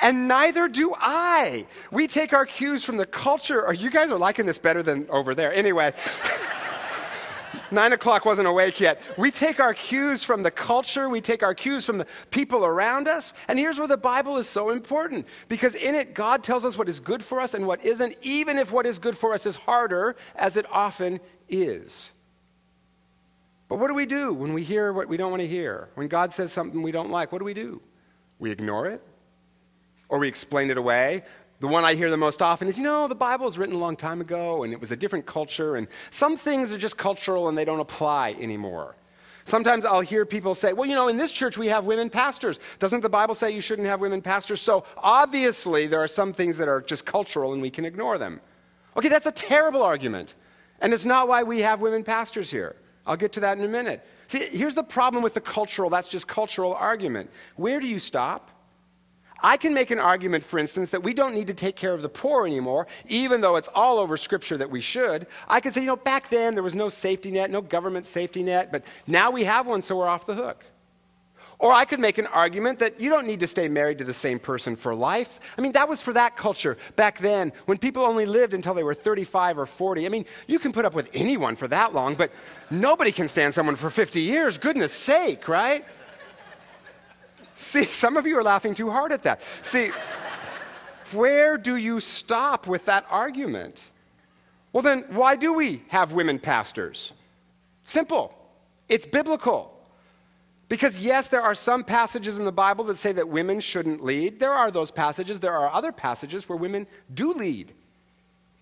and 0.00 0.28
neither 0.28 0.68
do 0.68 0.94
I. 0.98 1.66
We 1.90 2.06
take 2.06 2.32
our 2.32 2.46
cues 2.46 2.84
from 2.84 2.96
the 2.96 3.06
culture. 3.06 3.64
Or 3.64 3.72
you 3.72 3.90
guys 3.90 4.10
are 4.10 4.18
liking 4.18 4.46
this 4.46 4.58
better 4.58 4.82
than 4.82 5.06
over 5.10 5.34
there. 5.34 5.52
Anyway. 5.52 5.92
Nine 7.74 7.92
o'clock 7.92 8.24
wasn't 8.24 8.46
awake 8.46 8.78
yet. 8.78 9.00
We 9.18 9.32
take 9.32 9.58
our 9.58 9.74
cues 9.74 10.22
from 10.22 10.44
the 10.44 10.50
culture, 10.50 11.08
we 11.08 11.20
take 11.20 11.42
our 11.42 11.54
cues 11.54 11.84
from 11.84 11.98
the 11.98 12.06
people 12.30 12.64
around 12.64 13.08
us. 13.08 13.34
And 13.48 13.58
here's 13.58 13.78
where 13.78 13.88
the 13.88 13.96
Bible 13.96 14.36
is 14.36 14.48
so 14.48 14.70
important 14.70 15.26
because 15.48 15.74
in 15.74 15.96
it, 15.96 16.14
God 16.14 16.44
tells 16.44 16.64
us 16.64 16.78
what 16.78 16.88
is 16.88 17.00
good 17.00 17.22
for 17.22 17.40
us 17.40 17.52
and 17.52 17.66
what 17.66 17.84
isn't, 17.84 18.16
even 18.22 18.58
if 18.58 18.70
what 18.70 18.86
is 18.86 18.98
good 19.00 19.18
for 19.18 19.34
us 19.34 19.44
is 19.44 19.56
harder, 19.56 20.14
as 20.36 20.56
it 20.56 20.66
often 20.70 21.18
is. 21.48 22.12
But 23.66 23.80
what 23.80 23.88
do 23.88 23.94
we 23.94 24.06
do 24.06 24.32
when 24.32 24.54
we 24.54 24.62
hear 24.62 24.92
what 24.92 25.08
we 25.08 25.16
don't 25.16 25.32
want 25.32 25.42
to 25.42 25.48
hear? 25.48 25.88
When 25.94 26.06
God 26.06 26.32
says 26.32 26.52
something 26.52 26.80
we 26.80 26.92
don't 26.92 27.10
like, 27.10 27.32
what 27.32 27.38
do 27.38 27.44
we 27.44 27.54
do? 27.54 27.82
We 28.38 28.52
ignore 28.52 28.86
it? 28.86 29.02
or 30.08 30.18
we 30.18 30.28
explain 30.28 30.70
it 30.70 30.78
away. 30.78 31.24
The 31.60 31.68
one 31.68 31.84
I 31.84 31.94
hear 31.94 32.10
the 32.10 32.16
most 32.16 32.42
often 32.42 32.68
is, 32.68 32.76
you 32.76 32.84
know, 32.84 33.06
the 33.08 33.14
Bible 33.14 33.46
was 33.46 33.56
written 33.56 33.74
a 33.74 33.78
long 33.78 33.96
time 33.96 34.20
ago 34.20 34.64
and 34.64 34.72
it 34.72 34.80
was 34.80 34.90
a 34.90 34.96
different 34.96 35.24
culture, 35.24 35.76
and 35.76 35.86
some 36.10 36.36
things 36.36 36.72
are 36.72 36.78
just 36.78 36.96
cultural 36.96 37.48
and 37.48 37.56
they 37.56 37.64
don't 37.64 37.80
apply 37.80 38.36
anymore. 38.40 38.96
Sometimes 39.46 39.84
I'll 39.84 40.00
hear 40.00 40.24
people 40.24 40.54
say, 40.54 40.72
well, 40.72 40.88
you 40.88 40.94
know, 40.94 41.08
in 41.08 41.16
this 41.16 41.30
church 41.30 41.58
we 41.58 41.68
have 41.68 41.84
women 41.84 42.08
pastors. 42.08 42.58
Doesn't 42.78 43.02
the 43.02 43.08
Bible 43.08 43.34
say 43.34 43.50
you 43.50 43.60
shouldn't 43.60 43.86
have 43.86 44.00
women 44.00 44.22
pastors? 44.22 44.60
So 44.60 44.84
obviously 44.96 45.86
there 45.86 46.02
are 46.02 46.08
some 46.08 46.32
things 46.32 46.56
that 46.58 46.66
are 46.66 46.80
just 46.80 47.04
cultural 47.04 47.52
and 47.52 47.60
we 47.60 47.70
can 47.70 47.84
ignore 47.84 48.16
them. 48.16 48.40
Okay, 48.96 49.08
that's 49.08 49.26
a 49.26 49.32
terrible 49.32 49.82
argument. 49.82 50.34
And 50.80 50.94
it's 50.94 51.04
not 51.04 51.28
why 51.28 51.42
we 51.42 51.60
have 51.60 51.80
women 51.80 52.04
pastors 52.04 52.50
here. 52.50 52.76
I'll 53.06 53.16
get 53.16 53.32
to 53.32 53.40
that 53.40 53.58
in 53.58 53.64
a 53.64 53.68
minute. 53.68 54.06
See, 54.28 54.46
here's 54.46 54.74
the 54.74 54.82
problem 54.82 55.22
with 55.22 55.34
the 55.34 55.40
cultural, 55.40 55.90
that's 55.90 56.08
just 56.08 56.26
cultural 56.26 56.74
argument. 56.74 57.30
Where 57.56 57.80
do 57.80 57.86
you 57.86 57.98
stop? 57.98 58.50
I 59.42 59.56
can 59.56 59.74
make 59.74 59.90
an 59.90 59.98
argument, 59.98 60.44
for 60.44 60.58
instance, 60.58 60.90
that 60.90 61.02
we 61.02 61.12
don't 61.12 61.34
need 61.34 61.48
to 61.48 61.54
take 61.54 61.76
care 61.76 61.92
of 61.92 62.02
the 62.02 62.08
poor 62.08 62.46
anymore, 62.46 62.86
even 63.08 63.40
though 63.40 63.56
it's 63.56 63.68
all 63.74 63.98
over 63.98 64.16
Scripture 64.16 64.56
that 64.58 64.70
we 64.70 64.80
should. 64.80 65.26
I 65.48 65.60
could 65.60 65.74
say, 65.74 65.80
you 65.80 65.86
know, 65.86 65.96
back 65.96 66.28
then 66.30 66.54
there 66.54 66.62
was 66.62 66.74
no 66.74 66.88
safety 66.88 67.30
net, 67.30 67.50
no 67.50 67.60
government 67.60 68.06
safety 68.06 68.42
net, 68.42 68.72
but 68.72 68.84
now 69.06 69.30
we 69.30 69.44
have 69.44 69.66
one, 69.66 69.82
so 69.82 69.96
we're 69.96 70.08
off 70.08 70.26
the 70.26 70.34
hook. 70.34 70.64
Or 71.58 71.72
I 71.72 71.84
could 71.84 72.00
make 72.00 72.18
an 72.18 72.26
argument 72.26 72.80
that 72.80 73.00
you 73.00 73.08
don't 73.08 73.26
need 73.26 73.40
to 73.40 73.46
stay 73.46 73.68
married 73.68 73.98
to 73.98 74.04
the 74.04 74.14
same 74.14 74.38
person 74.38 74.76
for 74.76 74.94
life. 74.94 75.40
I 75.56 75.60
mean, 75.60 75.72
that 75.72 75.88
was 75.88 76.00
for 76.00 76.12
that 76.12 76.36
culture 76.36 76.76
back 76.96 77.18
then 77.18 77.52
when 77.66 77.78
people 77.78 78.02
only 78.02 78.26
lived 78.26 78.54
until 78.54 78.74
they 78.74 78.82
were 78.82 78.94
35 78.94 79.58
or 79.58 79.66
40. 79.66 80.04
I 80.04 80.08
mean, 80.08 80.26
you 80.46 80.58
can 80.58 80.72
put 80.72 80.84
up 80.84 80.94
with 80.94 81.08
anyone 81.14 81.54
for 81.54 81.68
that 81.68 81.94
long, 81.94 82.16
but 82.16 82.32
nobody 82.70 83.12
can 83.12 83.28
stand 83.28 83.54
someone 83.54 83.76
for 83.76 83.88
50 83.88 84.20
years. 84.20 84.58
Goodness 84.58 84.92
sake, 84.92 85.46
right? 85.48 85.84
See, 87.56 87.84
some 87.84 88.16
of 88.16 88.26
you 88.26 88.36
are 88.38 88.42
laughing 88.42 88.74
too 88.74 88.90
hard 88.90 89.12
at 89.12 89.22
that. 89.22 89.40
See, 89.62 89.90
where 91.12 91.56
do 91.56 91.76
you 91.76 92.00
stop 92.00 92.66
with 92.66 92.86
that 92.86 93.06
argument? 93.10 93.90
Well, 94.72 94.82
then, 94.82 95.04
why 95.10 95.36
do 95.36 95.52
we 95.52 95.82
have 95.88 96.12
women 96.12 96.38
pastors? 96.38 97.12
Simple. 97.84 98.34
It's 98.88 99.06
biblical. 99.06 99.70
Because, 100.68 101.00
yes, 101.00 101.28
there 101.28 101.42
are 101.42 101.54
some 101.54 101.84
passages 101.84 102.38
in 102.38 102.44
the 102.44 102.52
Bible 102.52 102.84
that 102.86 102.98
say 102.98 103.12
that 103.12 103.28
women 103.28 103.60
shouldn't 103.60 104.02
lead. 104.02 104.40
There 104.40 104.52
are 104.52 104.70
those 104.70 104.90
passages. 104.90 105.38
There 105.38 105.56
are 105.56 105.72
other 105.72 105.92
passages 105.92 106.48
where 106.48 106.58
women 106.58 106.86
do 107.12 107.32
lead. 107.32 107.72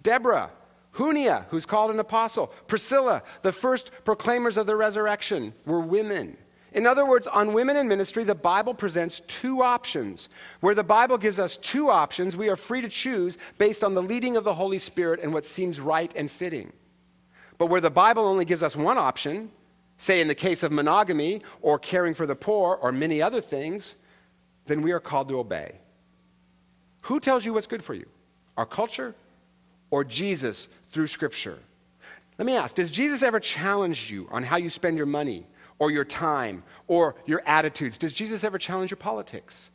Deborah, 0.03 0.51
Junia, 0.99 1.47
who's 1.49 1.65
called 1.65 1.91
an 1.91 2.01
apostle, 2.01 2.49
Priscilla, 2.67 3.23
the 3.43 3.53
first 3.53 3.91
proclaimers 4.05 4.57
of 4.57 4.67
the 4.67 4.77
resurrection, 4.77 5.55
were 5.65 5.81
women. 5.81 6.37
In 6.75 6.87
other 6.87 7.05
words, 7.05 7.27
on 7.27 7.53
women 7.53 7.77
in 7.77 7.87
ministry, 7.87 8.25
the 8.25 8.35
Bible 8.35 8.73
presents 8.73 9.21
two 9.27 9.63
options. 9.63 10.31
Where 10.61 10.75
the 10.75 10.85
Bible 10.85 11.19
gives 11.19 11.39
us 11.39 11.59
two 11.59 11.91
options, 11.91 12.37
we 12.37 12.49
are 12.49 12.57
free 12.57 12.81
to 12.81 12.89
choose 12.89 13.37
based 13.59 13.85
on 13.85 13.95
the 13.95 14.03
leading 14.03 14.37
of 14.37 14.45
the 14.45 14.55
Holy 14.55 14.79
Spirit 14.79 15.21
and 15.23 15.35
what 15.35 15.45
seems 15.45 15.81
right 15.81 16.13
and 16.17 16.31
fitting. 16.31 16.73
But 17.59 17.67
where 17.67 17.81
the 17.81 17.91
Bible 17.91 18.25
only 18.25 18.47
gives 18.47 18.63
us 18.63 18.75
one 18.75 18.97
option, 18.97 19.51
say 19.99 20.21
in 20.21 20.29
the 20.29 20.35
case 20.35 20.63
of 20.63 20.73
monogamy 20.73 21.43
or 21.61 21.79
caring 21.79 22.15
for 22.15 22.27
the 22.27 22.35
poor 22.35 22.77
or 22.77 22.91
many 22.91 23.21
other 23.21 23.43
things, 23.43 23.97
then 24.67 24.81
we 24.81 24.93
are 24.93 25.01
called 25.01 25.29
to 25.29 25.39
obey. 25.39 25.77
Who 27.03 27.21
tells 27.21 27.45
you 27.45 27.53
what's 27.53 27.67
good 27.67 27.85
for 27.85 27.95
you? 27.95 28.07
Our 28.57 28.67
culture 28.67 29.15
or 29.91 30.05
Jesus 30.05 30.69
through 30.91 31.09
Scripture? 31.09 31.59
Let 32.39 32.47
me 32.47 32.57
ask 32.57 32.75
Does 32.75 32.91
Jesus 32.91 33.23
ever 33.23 33.41
challenge 33.41 34.11
you 34.11 34.27
on 34.31 34.43
how 34.43 34.57
you 34.57 34.71
spend 34.71 34.97
your 34.97 35.07
money 35.07 35.47
or 35.79 35.91
your 35.91 36.05
time 36.05 36.63
or 36.87 37.17
your 37.27 37.43
attitudes? 37.47 37.99
Does 37.99 38.13
Jesus 38.13 38.45
ever 38.45 38.59
challenge 38.59 38.91
your 38.91 38.97
politics? 38.97 39.71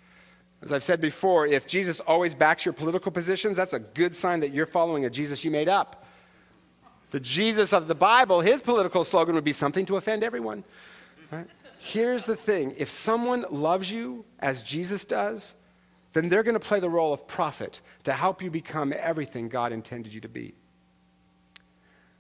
As 0.62 0.72
I've 0.72 0.84
said 0.84 1.00
before, 1.00 1.46
if 1.46 1.68
Jesus 1.68 2.00
always 2.00 2.34
backs 2.34 2.66
your 2.66 2.74
political 2.74 3.12
positions, 3.12 3.56
that's 3.56 3.74
a 3.74 3.80
good 3.80 4.16
sign 4.16 4.39
that 4.39 4.51
you're 4.51 4.66
following 4.66 5.06
a 5.06 5.10
Jesus 5.10 5.44
you 5.44 5.51
made 5.51 5.70
up. 5.70 6.06
The 7.12 7.20
Jesus 7.20 7.74
of 7.74 7.88
the 7.88 7.96
Bible, 7.96 8.42
his 8.42 8.62
political 8.62 9.04
slogan 9.04 9.36
would 9.36 9.44
be 9.44 9.54
something 9.54 9.86
to 9.86 9.98
offend 9.98 10.24
everyone. 10.24 10.63
Right? 11.32 11.48
Here's 11.80 12.25
the 12.25 12.36
thing 12.36 12.74
if 12.77 12.89
someone 12.89 13.46
loves 13.51 13.92
you 13.92 14.25
as 14.39 14.63
Jesus 14.63 15.06
does, 15.06 15.54
then 16.13 16.27
they're 16.30 16.44
going 16.44 16.54
to 16.54 16.60
play 16.60 16.80
the 16.80 16.89
role 16.89 17.13
of 17.13 17.27
prophet 17.27 17.82
to 18.04 18.13
help 18.13 18.42
you 18.42 18.50
become 18.50 18.94
everything 18.98 19.50
God 19.50 19.72
intended 19.72 20.13
you 20.13 20.22
to 20.22 20.30
be 20.30 20.56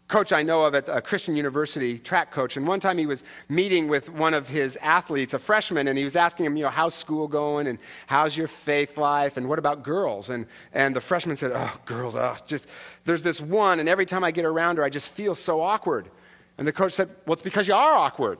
coach 0.07 0.31
I 0.31 0.41
know 0.41 0.65
of 0.65 0.73
at 0.73 0.87
a 0.87 1.01
Christian 1.01 1.35
university, 1.35 1.99
track 1.99 2.31
coach, 2.31 2.55
and 2.55 2.65
one 2.65 2.79
time 2.79 2.97
he 2.97 3.05
was 3.05 3.23
meeting 3.49 3.89
with 3.89 4.09
one 4.09 4.33
of 4.33 4.47
his 4.47 4.77
athletes, 4.77 5.33
a 5.33 5.39
freshman, 5.39 5.89
and 5.89 5.97
he 5.97 6.03
was 6.03 6.15
asking 6.15 6.45
him, 6.45 6.55
you 6.55 6.63
know, 6.63 6.69
how's 6.69 6.95
school 6.95 7.27
going 7.27 7.67
and 7.67 7.77
how's 8.05 8.37
your 8.37 8.47
faith 8.47 8.97
life 8.97 9.35
and 9.35 9.49
what 9.49 9.59
about 9.59 9.83
girls? 9.83 10.29
And, 10.29 10.45
and 10.73 10.95
the 10.95 11.01
freshman 11.01 11.35
said, 11.35 11.51
oh, 11.53 11.77
girls, 11.85 12.15
oh, 12.15 12.37
just, 12.45 12.67
there's 13.03 13.23
this 13.23 13.41
one, 13.41 13.79
and 13.79 13.89
every 13.89 14.05
time 14.05 14.23
I 14.23 14.31
get 14.31 14.45
around 14.45 14.77
her, 14.77 14.83
I 14.83 14.89
just 14.89 15.09
feel 15.09 15.35
so 15.35 15.59
awkward. 15.59 16.09
And 16.57 16.67
the 16.67 16.73
coach 16.73 16.93
said, 16.93 17.09
well, 17.25 17.33
it's 17.33 17.41
because 17.41 17.67
you 17.67 17.75
are 17.75 17.93
awkward. 17.93 18.39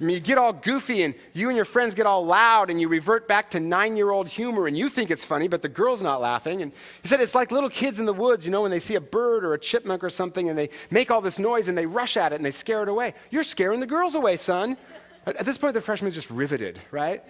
You 0.00 0.18
get 0.18 0.38
all 0.38 0.54
goofy 0.54 1.02
and 1.02 1.14
you 1.34 1.48
and 1.48 1.56
your 1.56 1.66
friends 1.66 1.94
get 1.94 2.06
all 2.06 2.24
loud 2.24 2.70
and 2.70 2.80
you 2.80 2.88
revert 2.88 3.28
back 3.28 3.50
to 3.50 3.60
nine 3.60 3.96
year 3.96 4.10
old 4.10 4.28
humor 4.28 4.66
and 4.66 4.76
you 4.76 4.88
think 4.88 5.10
it's 5.10 5.24
funny, 5.24 5.46
but 5.46 5.60
the 5.60 5.68
girl's 5.68 6.00
not 6.00 6.22
laughing. 6.22 6.62
And 6.62 6.72
he 7.02 7.08
said 7.08 7.20
it's 7.20 7.34
like 7.34 7.52
little 7.52 7.68
kids 7.68 7.98
in 7.98 8.06
the 8.06 8.14
woods, 8.14 8.46
you 8.46 8.50
know, 8.50 8.62
when 8.62 8.70
they 8.70 8.78
see 8.78 8.94
a 8.94 9.00
bird 9.00 9.44
or 9.44 9.52
a 9.52 9.58
chipmunk 9.58 10.02
or 10.02 10.08
something 10.08 10.48
and 10.48 10.58
they 10.58 10.70
make 10.90 11.10
all 11.10 11.20
this 11.20 11.38
noise 11.38 11.68
and 11.68 11.76
they 11.76 11.84
rush 11.84 12.16
at 12.16 12.32
it 12.32 12.36
and 12.36 12.44
they 12.44 12.50
scare 12.50 12.82
it 12.82 12.88
away. 12.88 13.14
You're 13.30 13.44
scaring 13.44 13.80
the 13.80 13.86
girls 13.86 14.14
away, 14.14 14.38
son. 14.38 14.78
At 15.26 15.44
this 15.44 15.58
point, 15.58 15.74
the 15.74 15.82
freshman's 15.82 16.14
just 16.14 16.30
riveted, 16.30 16.80
right? 16.90 17.22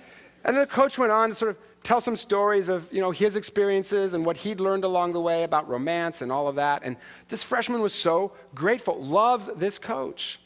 And 0.44 0.56
the 0.56 0.66
coach 0.66 0.96
went 0.96 1.10
on 1.12 1.30
to 1.30 1.34
sort 1.34 1.50
of 1.50 1.58
tell 1.82 2.00
some 2.00 2.16
stories 2.16 2.68
of 2.68 2.92
you 2.92 3.00
know, 3.00 3.10
his 3.10 3.36
experiences 3.36 4.14
and 4.14 4.24
what 4.24 4.36
he'd 4.36 4.60
learned 4.60 4.84
along 4.84 5.12
the 5.12 5.20
way 5.20 5.42
about 5.42 5.68
romance 5.68 6.22
and 6.22 6.30
all 6.30 6.46
of 6.46 6.54
that. 6.56 6.82
And 6.84 6.96
this 7.28 7.42
freshman 7.42 7.80
was 7.80 7.92
so 7.92 8.32
grateful, 8.54 9.02
loves 9.02 9.50
this 9.56 9.78
coach. 9.78 10.40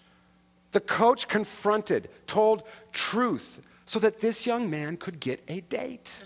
The 0.75 0.81
coach 0.81 1.29
confronted, 1.29 2.09
told 2.27 2.65
truth, 2.91 3.63
so 3.87 4.01
that 4.01 4.19
this 4.19 4.45
young 4.45 4.69
man 4.69 4.97
could 4.97 5.21
get 5.21 5.41
a 5.47 5.61
date. 5.61 6.21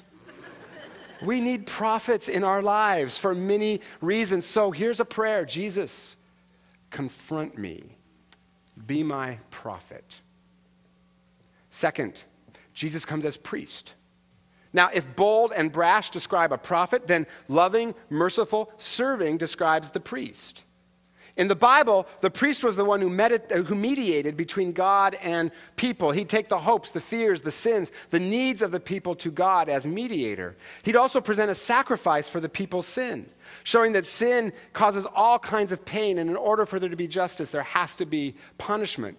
we 1.23 1.43
need 1.43 1.67
prophets 1.67 2.31
in 2.31 2.45
our 2.45 2.63
lives 2.63 3.19
for 3.19 3.35
many 3.35 3.83
reasons. 4.01 4.47
So 4.47 4.71
here's 4.71 5.01
a 5.01 5.05
prayer 5.05 5.45
Jesus, 5.45 6.17
confront 6.89 7.59
me, 7.59 7.99
be 8.87 9.03
my 9.03 9.39
prophet. 9.51 10.23
Second, 11.71 12.23
Jesus 12.73 13.05
comes 13.05 13.27
as 13.27 13.37
priest. 13.37 13.93
Now, 14.73 14.89
if 14.95 15.15
bold 15.15 15.53
and 15.55 15.71
brash 15.71 16.11
describe 16.11 16.53
a 16.53 16.59
prophet, 16.59 17.07
then 17.07 17.27
loving, 17.49 17.95
merciful, 18.09 18.73
serving 18.79 19.37
describes 19.37 19.91
the 19.91 20.01
priest. 20.01 20.65
In 21.39 21.47
the 21.47 21.55
Bible, 21.55 22.09
the 22.21 22.33
priest 22.33 22.65
was 22.65 22.75
the 22.75 22.85
one 22.85 23.01
who, 23.01 23.09
medit- 23.09 23.57
uh, 23.57 23.63
who 23.63 23.77
mediated 23.77 24.37
between 24.37 24.73
God 24.73 25.15
and 25.23 25.53
people. 25.77 26.11
He'd 26.11 26.29
take 26.29 26.49
the 26.49 26.59
hopes, 26.59 26.91
the 26.91 27.01
fears, 27.01 27.43
the 27.43 27.53
sins, 27.53 27.93
the 28.11 28.19
needs 28.19 28.61
of 28.61 28.73
the 28.73 28.81
people 28.81 29.15
to 29.15 29.31
God 29.31 29.69
as 29.69 29.87
mediator. 29.87 30.57
He'd 30.83 30.97
also 30.97 31.21
present 31.21 31.49
a 31.49 31.55
sacrifice 31.55 32.29
for 32.29 32.41
the 32.41 32.49
people's 32.49 32.89
sin, 32.89 33.31
showing 33.63 33.93
that 33.93 34.05
sin 34.05 34.53
causes 34.73 35.07
all 35.15 35.39
kinds 35.39 35.71
of 35.71 35.85
pain, 35.85 36.19
and 36.19 36.29
in 36.29 36.37
order 36.37 36.67
for 36.67 36.81
there 36.81 36.91
to 36.91 36.97
be 36.97 37.07
justice, 37.07 37.53
there 37.53 37.63
has 37.63 37.95
to 37.97 38.05
be 38.05 38.35
punishment. 38.59 39.17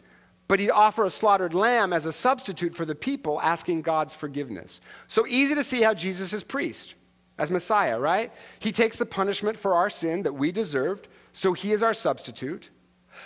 But 0.50 0.60
he'd 0.60 0.72
offer 0.72 1.06
a 1.06 1.10
slaughtered 1.10 1.54
lamb 1.54 1.94
as 1.94 2.06
a 2.06 2.12
substitute 2.12 2.76
for 2.76 2.84
the 2.84 2.96
people, 2.96 3.40
asking 3.42 3.84
God's 3.84 4.14
forgiveness. 4.14 4.82
So 5.08 5.26
easy 5.26 5.56
to 5.56 5.64
see 5.64 5.84
how 5.84 5.94
Jesus 5.94 6.34
is 6.34 6.44
priest 6.44 6.96
as 7.38 7.50
Messiah, 7.50 7.98
right? 7.98 8.34
He 8.60 8.74
takes 8.74 8.98
the 8.98 9.06
punishment 9.06 9.58
for 9.58 9.74
our 9.74 9.90
sin 9.90 10.24
that 10.24 10.34
we 10.34 10.52
deserved 10.52 11.08
so 11.32 11.54
he 11.54 11.72
is 11.72 11.84
our 11.84 11.94
substitute. 11.94 12.70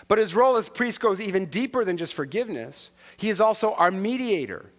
But 0.08 0.18
his 0.18 0.36
role 0.36 0.58
as 0.58 0.70
priest 0.70 1.00
goes 1.00 1.22
even 1.22 1.46
deeper 1.46 1.86
than 1.86 1.98
just 1.98 2.14
forgiveness. 2.14 2.92
He 3.18 3.30
is 3.30 3.40
also 3.40 3.74
our 3.74 3.92
mediator. 3.92 4.72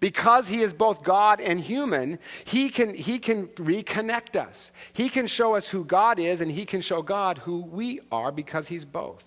Because 0.00 0.48
he 0.48 0.62
is 0.62 0.72
both 0.72 1.02
God 1.02 1.40
and 1.42 1.60
human, 1.60 2.18
he 2.44 2.70
can, 2.70 2.94
he 2.94 3.18
can 3.18 3.48
reconnect 3.48 4.34
us. 4.34 4.72
He 4.94 5.10
can 5.10 5.26
show 5.26 5.54
us 5.54 5.68
who 5.68 5.84
God 5.84 6.18
is, 6.18 6.40
and 6.40 6.50
he 6.50 6.64
can 6.64 6.80
show 6.80 7.02
God 7.02 7.38
who 7.38 7.58
we 7.58 8.00
are 8.10 8.32
because 8.32 8.68
he's 8.68 8.86
both. 8.86 9.24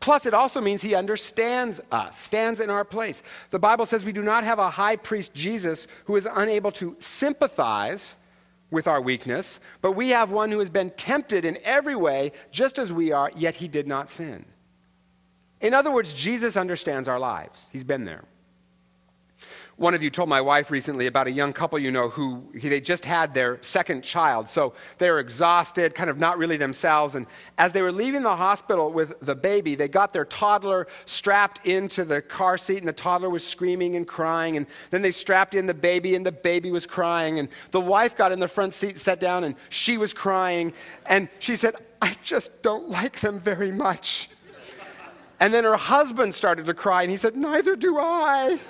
Plus, 0.00 0.26
it 0.26 0.34
also 0.34 0.60
means 0.60 0.82
he 0.82 0.94
understands 0.94 1.80
us, 1.90 2.18
stands 2.18 2.60
in 2.60 2.68
our 2.68 2.84
place. 2.84 3.22
The 3.50 3.58
Bible 3.58 3.86
says 3.86 4.04
we 4.04 4.12
do 4.12 4.22
not 4.22 4.44
have 4.44 4.58
a 4.58 4.68
high 4.68 4.96
priest, 4.96 5.32
Jesus, 5.32 5.86
who 6.04 6.16
is 6.16 6.28
unable 6.30 6.72
to 6.72 6.96
sympathize 6.98 8.16
with 8.74 8.86
our 8.86 9.00
weakness, 9.00 9.58
but 9.80 9.92
we 9.92 10.10
have 10.10 10.30
one 10.30 10.50
who 10.50 10.58
has 10.58 10.68
been 10.68 10.90
tempted 10.90 11.46
in 11.46 11.56
every 11.64 11.96
way, 11.96 12.32
just 12.50 12.78
as 12.78 12.92
we 12.92 13.12
are, 13.12 13.30
yet 13.34 13.54
he 13.54 13.68
did 13.68 13.86
not 13.86 14.10
sin. 14.10 14.44
In 15.62 15.72
other 15.72 15.90
words, 15.90 16.12
Jesus 16.12 16.56
understands 16.56 17.08
our 17.08 17.18
lives. 17.18 17.68
He's 17.72 17.84
been 17.84 18.04
there. 18.04 18.24
One 19.76 19.92
of 19.92 20.04
you 20.04 20.10
told 20.10 20.28
my 20.28 20.40
wife 20.40 20.70
recently 20.70 21.08
about 21.08 21.26
a 21.26 21.32
young 21.32 21.52
couple 21.52 21.80
you 21.80 21.90
know 21.90 22.08
who 22.08 22.48
they 22.54 22.80
just 22.80 23.04
had 23.04 23.34
their 23.34 23.58
second 23.60 24.02
child. 24.02 24.48
So 24.48 24.74
they 24.98 25.10
were 25.10 25.18
exhausted, 25.18 25.96
kind 25.96 26.08
of 26.08 26.16
not 26.16 26.38
really 26.38 26.56
themselves. 26.56 27.16
And 27.16 27.26
as 27.58 27.72
they 27.72 27.82
were 27.82 27.90
leaving 27.90 28.22
the 28.22 28.36
hospital 28.36 28.92
with 28.92 29.18
the 29.20 29.34
baby, 29.34 29.74
they 29.74 29.88
got 29.88 30.12
their 30.12 30.24
toddler 30.24 30.86
strapped 31.06 31.66
into 31.66 32.04
the 32.04 32.22
car 32.22 32.56
seat, 32.56 32.78
and 32.78 32.86
the 32.86 32.92
toddler 32.92 33.30
was 33.30 33.44
screaming 33.44 33.96
and 33.96 34.06
crying. 34.06 34.56
And 34.56 34.66
then 34.92 35.02
they 35.02 35.10
strapped 35.10 35.56
in 35.56 35.66
the 35.66 35.74
baby, 35.74 36.14
and 36.14 36.24
the 36.24 36.32
baby 36.32 36.70
was 36.70 36.86
crying. 36.86 37.40
And 37.40 37.48
the 37.72 37.80
wife 37.80 38.16
got 38.16 38.30
in 38.30 38.38
the 38.38 38.48
front 38.48 38.74
seat, 38.74 39.00
sat 39.00 39.18
down, 39.18 39.42
and 39.42 39.56
she 39.70 39.98
was 39.98 40.14
crying. 40.14 40.72
And 41.06 41.28
she 41.40 41.56
said, 41.56 41.74
I 42.00 42.16
just 42.22 42.62
don't 42.62 42.88
like 42.90 43.18
them 43.20 43.40
very 43.40 43.72
much. 43.72 44.30
And 45.40 45.52
then 45.52 45.64
her 45.64 45.76
husband 45.76 46.32
started 46.32 46.66
to 46.66 46.74
cry, 46.74 47.02
and 47.02 47.10
he 47.10 47.16
said, 47.16 47.34
Neither 47.34 47.74
do 47.74 47.98
I. 47.98 48.60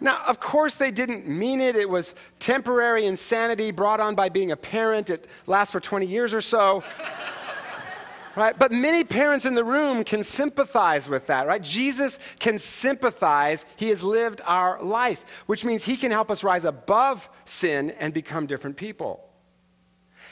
Now, 0.00 0.22
of 0.26 0.38
course, 0.38 0.76
they 0.76 0.90
didn't 0.90 1.26
mean 1.26 1.60
it. 1.60 1.74
It 1.74 1.88
was 1.88 2.14
temporary 2.38 3.06
insanity 3.06 3.72
brought 3.72 4.00
on 4.00 4.14
by 4.14 4.28
being 4.28 4.52
a 4.52 4.56
parent. 4.56 5.10
It 5.10 5.28
lasts 5.46 5.72
for 5.72 5.80
20 5.80 6.06
years 6.06 6.32
or 6.32 6.40
so. 6.40 6.84
right? 8.36 8.56
But 8.58 8.70
many 8.70 9.02
parents 9.04 9.44
in 9.44 9.54
the 9.54 9.64
room 9.64 10.04
can 10.04 10.22
sympathize 10.22 11.08
with 11.08 11.26
that, 11.26 11.46
right? 11.46 11.60
Jesus 11.60 12.18
can 12.38 12.58
sympathize. 12.58 13.66
He 13.76 13.88
has 13.88 14.02
lived 14.02 14.40
our 14.44 14.80
life, 14.82 15.24
which 15.46 15.64
means 15.64 15.84
he 15.84 15.96
can 15.96 16.12
help 16.12 16.30
us 16.30 16.44
rise 16.44 16.64
above 16.64 17.28
sin 17.44 17.90
and 17.98 18.14
become 18.14 18.46
different 18.46 18.76
people. 18.76 19.24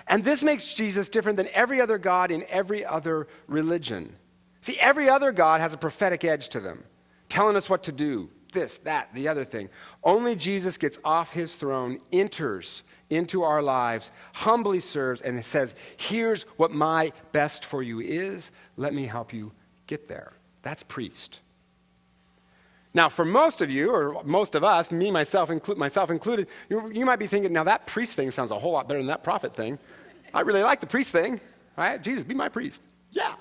And 0.07 0.23
this 0.23 0.43
makes 0.43 0.73
Jesus 0.73 1.09
different 1.09 1.37
than 1.37 1.49
every 1.53 1.81
other 1.81 1.99
God 1.99 2.31
in 2.31 2.45
every 2.49 2.85
other 2.85 3.27
religion. 3.49 4.15
See, 4.61 4.79
every 4.79 5.09
other 5.09 5.33
God 5.33 5.61
has 5.61 5.75
a 5.75 5.79
prophetic 5.79 6.25
edge 6.25 6.49
to 6.51 6.61
them, 6.61 6.85
telling 7.29 7.57
us 7.57 7.69
what 7.69 7.83
to 7.85 7.93
do, 7.93 8.31
this, 8.57 8.79
that, 8.79 9.15
the 9.15 9.29
other 9.29 9.45
thing. 9.45 9.69
Only 10.03 10.35
Jesus 10.35 10.77
gets 10.79 10.99
off 11.05 11.33
his 11.33 11.55
throne, 11.55 12.01
enters 12.13 12.83
into 13.09 13.45
our 13.45 13.63
lives, 13.63 14.11
humbly 14.33 14.81
serves, 14.81 15.21
and 15.21 15.45
says, 15.45 15.77
Here's 15.97 16.43
what 16.57 16.73
my 16.73 17.13
best 17.31 17.65
for 17.65 17.83
you 17.83 18.01
is. 18.01 18.51
Let 18.77 18.93
me 18.95 19.07
help 19.07 19.33
you 19.33 19.53
get 19.87 20.09
there. 20.09 20.33
That's 20.63 20.83
priest. 20.83 21.41
Now, 22.93 23.11
for 23.11 23.27
most 23.27 23.61
of 23.61 23.71
you, 23.71 23.93
or 23.93 24.25
most 24.25 24.55
of 24.55 24.65
us, 24.65 24.91
me, 24.91 25.11
myself, 25.11 25.51
inclu- 25.51 25.77
myself 25.77 26.11
included, 26.11 26.49
you, 26.71 26.91
you 26.91 27.05
might 27.05 27.19
be 27.19 27.27
thinking, 27.27 27.53
now 27.53 27.65
that 27.65 27.87
priest 27.87 28.15
thing 28.15 28.31
sounds 28.31 28.51
a 28.51 28.59
whole 28.59 28.73
lot 28.73 28.89
better 28.89 29.01
than 29.01 29.09
that 29.09 29.23
prophet 29.23 29.55
thing. 29.55 29.79
I 30.33 30.41
really 30.41 30.63
like 30.63 30.81
the 30.81 30.87
priest 30.87 31.13
thing, 31.13 31.41
right? 31.77 32.03
Jesus, 32.03 32.25
be 32.25 32.35
my 32.35 32.49
priest. 32.49 32.83
Yeah. 33.13 33.35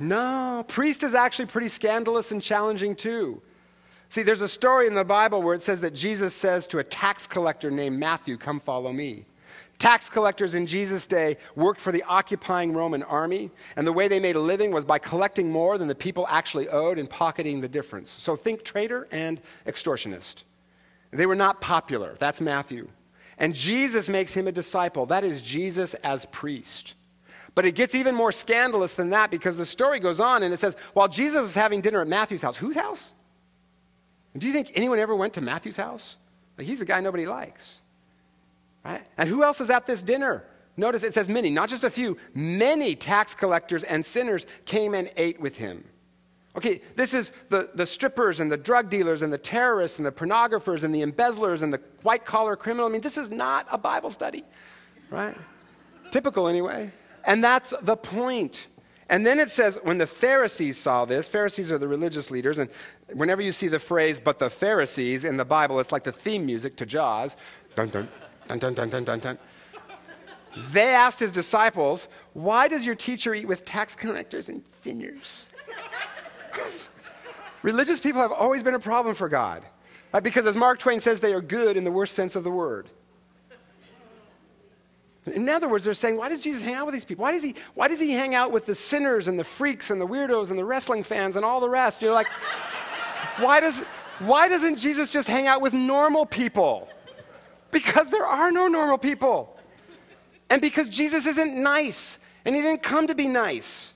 No, 0.00 0.64
priest 0.68 1.02
is 1.02 1.14
actually 1.14 1.46
pretty 1.46 1.68
scandalous 1.68 2.30
and 2.30 2.42
challenging 2.42 2.94
too. 2.94 3.42
See, 4.10 4.22
there's 4.22 4.40
a 4.40 4.48
story 4.48 4.86
in 4.86 4.94
the 4.94 5.04
Bible 5.04 5.42
where 5.42 5.54
it 5.54 5.62
says 5.62 5.80
that 5.82 5.94
Jesus 5.94 6.34
says 6.34 6.66
to 6.68 6.78
a 6.78 6.84
tax 6.84 7.26
collector 7.26 7.70
named 7.70 7.98
Matthew, 7.98 8.38
Come 8.38 8.60
follow 8.60 8.92
me. 8.92 9.26
Tax 9.78 10.10
collectors 10.10 10.54
in 10.54 10.66
Jesus' 10.66 11.06
day 11.06 11.36
worked 11.54 11.80
for 11.80 11.92
the 11.92 12.02
occupying 12.04 12.72
Roman 12.72 13.04
army, 13.04 13.50
and 13.76 13.86
the 13.86 13.92
way 13.92 14.08
they 14.08 14.18
made 14.18 14.34
a 14.34 14.40
living 14.40 14.72
was 14.72 14.84
by 14.84 14.98
collecting 14.98 15.52
more 15.52 15.78
than 15.78 15.86
the 15.86 15.94
people 15.94 16.26
actually 16.28 16.68
owed 16.68 16.98
and 16.98 17.08
pocketing 17.08 17.60
the 17.60 17.68
difference. 17.68 18.10
So 18.10 18.34
think 18.34 18.64
traitor 18.64 19.06
and 19.12 19.40
extortionist. 19.66 20.42
They 21.12 21.26
were 21.26 21.36
not 21.36 21.60
popular. 21.60 22.16
That's 22.18 22.40
Matthew. 22.40 22.88
And 23.38 23.54
Jesus 23.54 24.08
makes 24.08 24.34
him 24.34 24.48
a 24.48 24.52
disciple. 24.52 25.06
That 25.06 25.22
is 25.22 25.40
Jesus 25.42 25.94
as 25.94 26.26
priest. 26.26 26.94
But 27.58 27.66
it 27.66 27.74
gets 27.74 27.96
even 27.96 28.14
more 28.14 28.30
scandalous 28.30 28.94
than 28.94 29.10
that 29.10 29.32
because 29.32 29.56
the 29.56 29.66
story 29.66 29.98
goes 29.98 30.20
on 30.20 30.44
and 30.44 30.54
it 30.54 30.58
says, 30.58 30.76
while 30.92 31.08
Jesus 31.08 31.40
was 31.40 31.56
having 31.56 31.80
dinner 31.80 32.00
at 32.00 32.06
Matthew's 32.06 32.40
house, 32.40 32.56
whose 32.56 32.76
house? 32.76 33.10
Do 34.36 34.46
you 34.46 34.52
think 34.52 34.70
anyone 34.76 35.00
ever 35.00 35.16
went 35.16 35.34
to 35.34 35.40
Matthew's 35.40 35.74
house? 35.74 36.18
Like, 36.56 36.68
he's 36.68 36.78
the 36.78 36.84
guy 36.84 37.00
nobody 37.00 37.26
likes. 37.26 37.80
Right? 38.84 39.02
And 39.16 39.28
who 39.28 39.42
else 39.42 39.60
is 39.60 39.70
at 39.70 39.88
this 39.88 40.02
dinner? 40.02 40.44
Notice 40.76 41.02
it 41.02 41.14
says 41.14 41.28
many, 41.28 41.50
not 41.50 41.68
just 41.68 41.82
a 41.82 41.90
few. 41.90 42.16
Many 42.32 42.94
tax 42.94 43.34
collectors 43.34 43.82
and 43.82 44.06
sinners 44.06 44.46
came 44.64 44.94
and 44.94 45.10
ate 45.16 45.40
with 45.40 45.56
him. 45.56 45.82
Okay, 46.54 46.80
this 46.94 47.12
is 47.12 47.32
the, 47.48 47.70
the 47.74 47.86
strippers 47.88 48.38
and 48.38 48.52
the 48.52 48.56
drug 48.56 48.88
dealers 48.88 49.22
and 49.22 49.32
the 49.32 49.36
terrorists 49.36 49.98
and 49.98 50.06
the 50.06 50.12
pornographers 50.12 50.84
and 50.84 50.94
the 50.94 51.02
embezzlers 51.02 51.62
and 51.62 51.72
the 51.72 51.80
white 52.04 52.24
collar 52.24 52.54
criminal. 52.54 52.86
I 52.86 52.90
mean, 52.90 53.00
this 53.00 53.18
is 53.18 53.30
not 53.30 53.66
a 53.72 53.78
Bible 53.78 54.10
study, 54.10 54.44
right? 55.10 55.36
Typical 56.12 56.46
anyway. 56.46 56.92
And 57.24 57.42
that's 57.42 57.72
the 57.82 57.96
point. 57.96 58.66
And 59.10 59.24
then 59.24 59.38
it 59.38 59.50
says, 59.50 59.78
when 59.82 59.98
the 59.98 60.06
Pharisees 60.06 60.76
saw 60.78 61.04
this, 61.04 61.28
Pharisees 61.28 61.72
are 61.72 61.78
the 61.78 61.88
religious 61.88 62.30
leaders, 62.30 62.58
and 62.58 62.68
whenever 63.14 63.40
you 63.40 63.52
see 63.52 63.68
the 63.68 63.78
phrase, 63.78 64.20
but 64.22 64.38
the 64.38 64.50
Pharisees 64.50 65.24
in 65.24 65.38
the 65.38 65.46
Bible, 65.46 65.80
it's 65.80 65.92
like 65.92 66.04
the 66.04 66.12
theme 66.12 66.44
music 66.44 66.76
to 66.76 66.86
Jaws. 66.86 67.36
Dun, 67.74 67.88
dun, 67.88 68.08
dun, 68.48 68.58
dun, 68.58 68.74
dun, 68.74 68.90
dun, 68.90 69.04
dun, 69.04 69.18
dun. 69.18 69.38
They 70.70 70.94
asked 70.94 71.20
his 71.20 71.32
disciples, 71.32 72.08
Why 72.34 72.68
does 72.68 72.84
your 72.84 72.94
teacher 72.94 73.34
eat 73.34 73.46
with 73.46 73.64
tax 73.64 73.94
collectors 73.94 74.48
and 74.48 74.62
sinners? 74.82 75.46
Religious 77.62 78.00
people 78.00 78.20
have 78.20 78.32
always 78.32 78.62
been 78.62 78.74
a 78.74 78.80
problem 78.80 79.14
for 79.14 79.28
God. 79.28 79.64
Right? 80.12 80.22
Because 80.22 80.46
as 80.46 80.56
Mark 80.56 80.78
Twain 80.78 81.00
says, 81.00 81.20
they 81.20 81.32
are 81.32 81.40
good 81.40 81.76
in 81.76 81.84
the 81.84 81.90
worst 81.90 82.14
sense 82.14 82.36
of 82.36 82.44
the 82.44 82.50
word. 82.50 82.90
In 85.32 85.48
other 85.48 85.68
words, 85.68 85.84
they're 85.84 85.94
saying, 85.94 86.16
why 86.16 86.28
does 86.28 86.40
Jesus 86.40 86.62
hang 86.62 86.74
out 86.74 86.86
with 86.86 86.94
these 86.94 87.04
people? 87.04 87.22
Why 87.22 87.32
does 87.32 87.42
he, 87.42 87.54
why 87.74 87.88
does 87.88 88.00
he 88.00 88.12
hang 88.12 88.34
out 88.34 88.52
with 88.52 88.66
the 88.66 88.74
sinners 88.74 89.28
and 89.28 89.38
the 89.38 89.44
freaks 89.44 89.90
and 89.90 90.00
the 90.00 90.06
weirdos 90.06 90.50
and 90.50 90.58
the 90.58 90.64
wrestling 90.64 91.02
fans 91.02 91.36
and 91.36 91.44
all 91.44 91.60
the 91.60 91.68
rest? 91.68 92.02
You're 92.02 92.12
like, 92.12 92.28
why, 93.38 93.60
does, 93.60 93.84
why 94.20 94.48
doesn't 94.48 94.76
Jesus 94.76 95.10
just 95.10 95.28
hang 95.28 95.46
out 95.46 95.60
with 95.60 95.72
normal 95.72 96.26
people? 96.26 96.88
Because 97.70 98.10
there 98.10 98.26
are 98.26 98.50
no 98.50 98.68
normal 98.68 98.98
people. 98.98 99.58
And 100.50 100.62
because 100.62 100.88
Jesus 100.88 101.26
isn't 101.26 101.54
nice, 101.54 102.18
and 102.44 102.56
he 102.56 102.62
didn't 102.62 102.82
come 102.82 103.06
to 103.08 103.14
be 103.14 103.28
nice. 103.28 103.92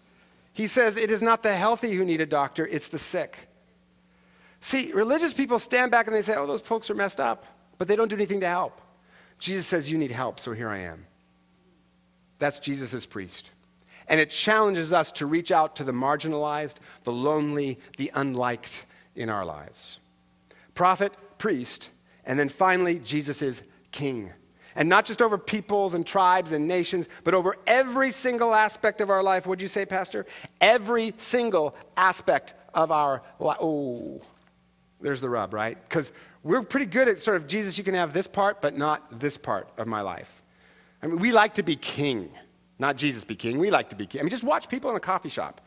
He 0.53 0.67
says, 0.67 0.97
It 0.97 1.11
is 1.11 1.23
not 1.23 1.43
the 1.43 1.55
healthy 1.55 1.93
who 1.95 2.05
need 2.05 2.21
a 2.21 2.27
doctor, 2.27 2.67
it's 2.67 2.89
the 2.89 2.99
sick. 2.99 3.49
See, 4.61 4.93
religious 4.93 5.33
people 5.33 5.59
stand 5.59 5.91
back 5.91 6.07
and 6.07 6.15
they 6.15 6.23
say, 6.23 6.37
Oh, 6.37 6.47
those 6.47 6.61
folks 6.61 6.91
are 6.91 6.95
messed 6.95 7.21
up, 7.21 7.47
but 7.79 7.89
they 7.89 7.97
don't 7.97 8.09
do 8.09 8.15
anything 8.15 8.41
to 8.41 8.49
help. 8.49 8.81
Jesus 9.39 9.67
says, 9.67 9.91
You 9.91 9.99
need 9.99 10.11
help, 10.11 10.39
so 10.39 10.53
here 10.53 10.69
I 10.69 10.79
am. 10.81 11.07
That's 12.43 12.59
Jesus' 12.59 13.07
priest. 13.07 13.51
And 14.09 14.19
it 14.19 14.31
challenges 14.31 14.93
us 14.93 15.13
to 15.13 15.27
reach 15.27 15.53
out 15.53 15.77
to 15.77 15.85
the 15.85 15.93
marginalized, 15.93 16.75
the 17.05 17.13
lonely, 17.13 17.79
the 17.99 18.11
unliked 18.17 18.85
in 19.15 19.31
our 19.31 19.45
lives. 19.45 20.01
Prophet, 20.75 21.13
priest, 21.39 21.91
and 22.25 22.41
then 22.41 22.49
finally, 22.49 22.99
Jesus 22.99 23.43
is 23.43 23.63
king. 23.93 24.33
And 24.75 24.89
not 24.89 25.05
just 25.05 25.23
over 25.23 25.39
peoples 25.39 25.95
and 25.95 26.05
tribes 26.05 26.51
and 26.51 26.67
nations, 26.67 27.09
but 27.23 27.33
over 27.33 27.59
every 27.65 28.11
single 28.11 28.57
aspect 28.57 29.01
of 29.01 29.09
our 29.09 29.23
life. 29.23 29.47
Would 29.47 29.63
you 29.63 29.69
say, 29.69 29.87
Pastor? 29.87 30.27
Every 30.61 31.15
single 31.19 31.77
aspect 31.97 32.55
of 32.75 32.91
our 32.91 33.23
life. 33.39 33.59
Oh, 33.61 34.21
there's 35.01 35.21
the 35.21 35.31
rub, 35.31 35.55
right? 35.55 35.79
Because 35.89 36.11
we're 36.43 36.63
pretty 36.63 36.87
good 36.87 37.07
at 37.07 37.21
sort 37.21 37.37
of, 37.37 37.47
Jesus, 37.47 37.79
you 37.79 37.85
can 37.85 37.95
have 37.95 38.13
this 38.13 38.27
part, 38.27 38.61
but 38.61 38.77
not 38.77 39.21
this 39.21 39.39
part 39.39 39.69
of 39.79 39.87
my 39.87 40.01
life. 40.01 40.42
I 41.03 41.07
mean, 41.07 41.19
we 41.19 41.33
like 41.33 41.55
to 41.55 41.63
be 41.63 41.77
king, 41.77 42.31
not 42.79 42.97
Jesus 42.97 43.25
be 43.25 43.35
king. 43.35 43.59
We 43.59 43.71
like 43.71 43.91
to 43.91 43.97
be 43.97 44.07
king. 44.07 44.21
I 44.21 44.23
mean, 44.23 44.31
just 44.31 44.45
watch 44.45 44.69
people 44.69 44.91
in 44.91 44.97
a 44.97 45.01
coffee 45.01 45.29
shop 45.29 45.61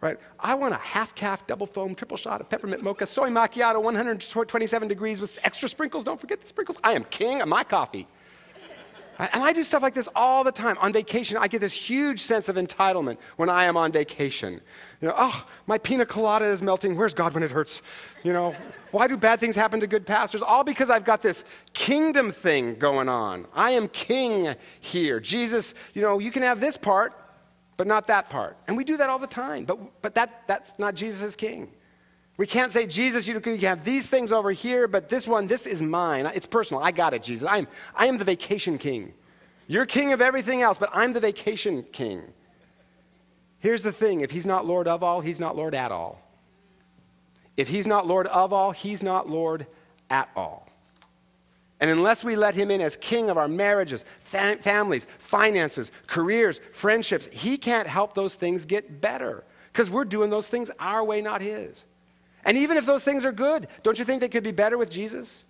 right? 0.00 0.18
I 0.38 0.54
want 0.54 0.74
a 0.74 0.78
half 0.78 1.14
caf, 1.14 1.46
double 1.46 1.66
foam, 1.66 1.94
triple 1.94 2.16
shot 2.16 2.40
of 2.40 2.48
peppermint 2.48 2.82
mocha, 2.82 3.06
soy 3.06 3.28
macchiato, 3.28 3.82
127 3.82 4.88
degrees 4.88 5.20
with 5.20 5.38
extra 5.44 5.68
sprinkles. 5.68 6.04
Don't 6.04 6.20
forget 6.20 6.40
the 6.40 6.46
sprinkles. 6.46 6.78
I 6.82 6.92
am 6.92 7.04
king 7.04 7.42
of 7.42 7.48
my 7.48 7.64
coffee. 7.64 8.06
And 9.18 9.42
I 9.42 9.52
do 9.52 9.62
stuff 9.62 9.82
like 9.82 9.92
this 9.92 10.08
all 10.14 10.44
the 10.44 10.52
time. 10.52 10.78
On 10.78 10.94
vacation, 10.94 11.36
I 11.36 11.46
get 11.46 11.60
this 11.60 11.74
huge 11.74 12.22
sense 12.22 12.48
of 12.48 12.56
entitlement 12.56 13.18
when 13.36 13.50
I 13.50 13.64
am 13.64 13.76
on 13.76 13.92
vacation. 13.92 14.62
You 15.02 15.08
know, 15.08 15.14
oh, 15.14 15.46
my 15.66 15.76
pina 15.76 16.06
colada 16.06 16.46
is 16.46 16.62
melting. 16.62 16.96
Where's 16.96 17.12
God 17.12 17.34
when 17.34 17.42
it 17.42 17.50
hurts? 17.50 17.82
You 18.22 18.32
know, 18.32 18.56
why 18.90 19.08
do 19.08 19.16
bad 19.16 19.40
things 19.40 19.56
happen 19.56 19.80
to 19.80 19.86
good 19.86 20.06
pastors? 20.06 20.42
All 20.42 20.64
because 20.64 20.90
I've 20.90 21.04
got 21.04 21.22
this 21.22 21.44
kingdom 21.72 22.32
thing 22.32 22.74
going 22.76 23.08
on. 23.08 23.46
I 23.54 23.72
am 23.72 23.88
king 23.88 24.54
here. 24.80 25.20
Jesus, 25.20 25.74
you 25.94 26.02
know, 26.02 26.18
you 26.18 26.30
can 26.30 26.42
have 26.42 26.60
this 26.60 26.76
part, 26.76 27.12
but 27.76 27.86
not 27.86 28.06
that 28.08 28.28
part. 28.28 28.56
And 28.68 28.76
we 28.76 28.84
do 28.84 28.96
that 28.96 29.08
all 29.08 29.18
the 29.18 29.26
time. 29.26 29.64
But, 29.64 30.02
but 30.02 30.14
that, 30.14 30.42
that's 30.46 30.78
not 30.78 30.94
Jesus 30.94 31.22
as 31.22 31.36
king. 31.36 31.70
We 32.36 32.46
can't 32.46 32.72
say, 32.72 32.86
Jesus, 32.86 33.28
you 33.28 33.38
can 33.38 33.58
have 33.60 33.84
these 33.84 34.06
things 34.06 34.32
over 34.32 34.50
here, 34.50 34.88
but 34.88 35.08
this 35.08 35.26
one, 35.26 35.46
this 35.46 35.66
is 35.66 35.82
mine. 35.82 36.24
It's 36.34 36.46
personal. 36.46 36.82
I 36.82 36.90
got 36.90 37.12
it, 37.12 37.22
Jesus. 37.22 37.46
I'm, 37.50 37.68
I 37.94 38.06
am 38.06 38.16
the 38.16 38.24
vacation 38.24 38.78
king. 38.78 39.12
You're 39.66 39.86
king 39.86 40.12
of 40.12 40.20
everything 40.20 40.62
else, 40.62 40.78
but 40.78 40.88
I'm 40.92 41.12
the 41.12 41.20
vacation 41.20 41.84
king. 41.92 42.22
Here's 43.58 43.82
the 43.82 43.92
thing 43.92 44.22
if 44.22 44.30
he's 44.30 44.46
not 44.46 44.66
Lord 44.66 44.88
of 44.88 45.02
all, 45.02 45.20
he's 45.20 45.38
not 45.38 45.54
Lord 45.54 45.74
at 45.74 45.92
all. 45.92 46.18
If 47.60 47.68
he's 47.68 47.86
not 47.86 48.06
Lord 48.06 48.26
of 48.28 48.54
all, 48.54 48.70
he's 48.70 49.02
not 49.02 49.28
Lord 49.28 49.66
at 50.08 50.30
all. 50.34 50.66
And 51.78 51.90
unless 51.90 52.24
we 52.24 52.34
let 52.34 52.54
him 52.54 52.70
in 52.70 52.80
as 52.80 52.96
king 52.96 53.28
of 53.28 53.36
our 53.36 53.48
marriages, 53.48 54.02
fam- 54.20 54.60
families, 54.60 55.06
finances, 55.18 55.90
careers, 56.06 56.58
friendships, 56.72 57.28
he 57.30 57.58
can't 57.58 57.86
help 57.86 58.14
those 58.14 58.34
things 58.34 58.64
get 58.64 59.02
better 59.02 59.44
because 59.70 59.90
we're 59.90 60.06
doing 60.06 60.30
those 60.30 60.46
things 60.46 60.70
our 60.78 61.04
way, 61.04 61.20
not 61.20 61.42
his. 61.42 61.84
And 62.46 62.56
even 62.56 62.78
if 62.78 62.86
those 62.86 63.04
things 63.04 63.26
are 63.26 63.32
good, 63.32 63.68
don't 63.82 63.98
you 63.98 64.06
think 64.06 64.22
they 64.22 64.30
could 64.30 64.42
be 64.42 64.52
better 64.52 64.78
with 64.78 64.88
Jesus? 64.88 65.44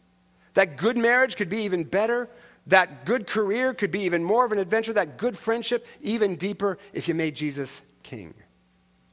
That 0.55 0.77
good 0.77 0.99
marriage 0.99 1.37
could 1.37 1.49
be 1.49 1.63
even 1.63 1.85
better. 1.85 2.29
That 2.67 3.05
good 3.05 3.29
career 3.29 3.73
could 3.73 3.93
be 3.93 4.01
even 4.01 4.25
more 4.25 4.45
of 4.45 4.51
an 4.51 4.59
adventure. 4.59 4.93
That 4.95 5.17
good 5.17 5.39
friendship, 5.39 5.87
even 6.01 6.35
deeper 6.35 6.77
if 6.93 7.07
you 7.07 7.15
made 7.15 7.37
Jesus 7.37 7.81
king 8.03 8.35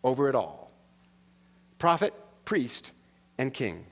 over 0.03 0.29
it 0.29 0.33
all. 0.33 0.71
Prophet, 1.77 2.11
priest, 2.47 2.91
and 3.37 3.53
king. 3.53 3.85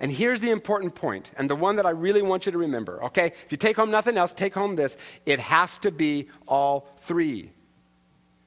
And 0.00 0.10
here's 0.10 0.40
the 0.40 0.50
important 0.50 0.96
point, 0.96 1.30
and 1.38 1.48
the 1.48 1.54
one 1.54 1.76
that 1.76 1.86
I 1.86 1.90
really 1.90 2.20
want 2.20 2.46
you 2.46 2.52
to 2.52 2.58
remember, 2.58 3.02
okay? 3.04 3.26
If 3.26 3.46
you 3.50 3.56
take 3.56 3.76
home 3.76 3.92
nothing 3.92 4.16
else, 4.16 4.32
take 4.32 4.54
home 4.54 4.74
this. 4.74 4.96
It 5.24 5.38
has 5.38 5.78
to 5.78 5.92
be 5.92 6.28
all 6.48 6.88
three. 6.98 7.52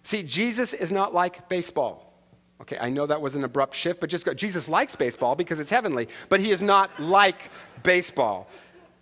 See, 0.04 0.24
Jesus 0.24 0.74
is 0.74 0.92
not 0.92 1.14
like 1.14 1.48
baseball. 1.48 2.14
Okay, 2.62 2.78
I 2.80 2.90
know 2.90 3.08
that 3.08 3.22
was 3.22 3.36
an 3.36 3.46
abrupt 3.46 3.76
shift, 3.76 4.02
but 4.02 4.10
just 4.10 4.26
go. 4.26 4.34
Jesus 4.34 4.68
likes 4.68 4.96
baseball 4.96 5.36
because 5.36 5.60
it's 5.60 5.72
heavenly, 5.72 6.10
but 6.28 6.42
he 6.42 6.52
is 6.52 6.62
not 6.62 7.00
like 7.00 7.50
baseball. 7.84 8.50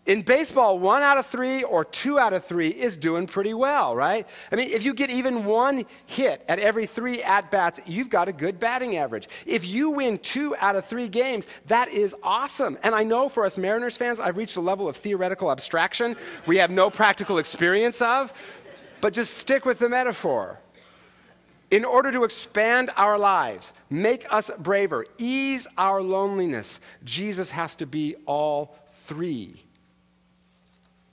In 0.10 0.24
baseball, 0.24 0.80
one 0.80 1.04
out 1.04 1.20
of 1.20 1.28
three 1.28 1.62
or 1.62 1.86
two 1.86 2.18
out 2.18 2.34
of 2.34 2.44
three 2.44 2.70
is 2.70 2.98
doing 2.98 3.28
pretty 3.28 3.54
well, 3.54 3.96
right? 3.96 4.28
I 4.52 4.56
mean, 4.56 4.72
if 4.72 4.84
you 4.84 4.96
get 4.96 5.12
even 5.12 5.46
one 5.46 5.86
hit 6.08 6.44
at 6.48 6.58
every 6.58 6.88
three 6.88 7.22
at 7.22 7.52
bats, 7.52 7.80
you've 7.86 8.10
got 8.10 8.28
a 8.28 8.34
good 8.34 8.60
batting 8.60 8.98
average. 8.98 9.30
If 9.46 9.68
you 9.68 9.92
win 9.92 10.18
two 10.18 10.56
out 10.56 10.76
of 10.76 10.86
three 10.86 11.10
games, 11.10 11.46
that 11.68 11.90
is 11.90 12.16
awesome. 12.24 12.76
And 12.82 12.96
I 12.96 13.04
know 13.04 13.30
for 13.30 13.46
us 13.46 13.56
Mariners 13.56 13.98
fans, 13.98 14.20
I've 14.20 14.36
reached 14.36 14.56
a 14.56 14.62
level 14.62 14.90
of 14.90 14.98
theoretical 14.98 15.52
abstraction 15.52 16.16
we 16.48 16.58
have 16.58 16.72
no 16.72 16.90
practical 16.90 17.38
experience 17.38 18.02
of, 18.02 18.34
but 19.02 19.14
just 19.14 19.36
stick 19.36 19.64
with 19.64 19.78
the 19.78 19.90
metaphor 19.90 20.60
in 21.70 21.86
order 21.86 22.12
to 22.12 22.24
expand 22.24 22.90
our 22.98 23.20
lives, 23.20 23.74
make 23.92 24.26
us 24.34 24.50
braver, 24.58 25.06
ease 25.20 25.68
our 25.78 26.02
loneliness, 26.02 26.80
Jesus 27.04 27.52
has 27.52 27.76
to 27.76 27.86
be 27.86 28.16
all 28.26 28.76
three. 28.90 29.69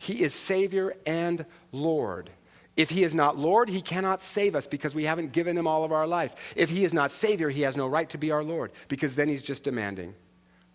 He 0.06 0.22
is 0.22 0.34
Savior 0.34 0.94
and 1.04 1.44
Lord. 1.72 2.30
If 2.76 2.90
He 2.90 3.02
is 3.02 3.12
not 3.12 3.36
Lord, 3.36 3.68
He 3.68 3.80
cannot 3.80 4.22
save 4.22 4.54
us 4.54 4.68
because 4.68 4.94
we 4.94 5.04
haven't 5.04 5.32
given 5.32 5.58
Him 5.58 5.66
all 5.66 5.82
of 5.82 5.90
our 5.90 6.06
life. 6.06 6.54
If 6.54 6.70
He 6.70 6.84
is 6.84 6.94
not 6.94 7.10
Savior, 7.10 7.50
He 7.50 7.62
has 7.62 7.76
no 7.76 7.88
right 7.88 8.08
to 8.10 8.18
be 8.18 8.30
our 8.30 8.44
Lord 8.44 8.70
because 8.86 9.16
then 9.16 9.28
He's 9.28 9.42
just 9.42 9.64
demanding. 9.64 10.14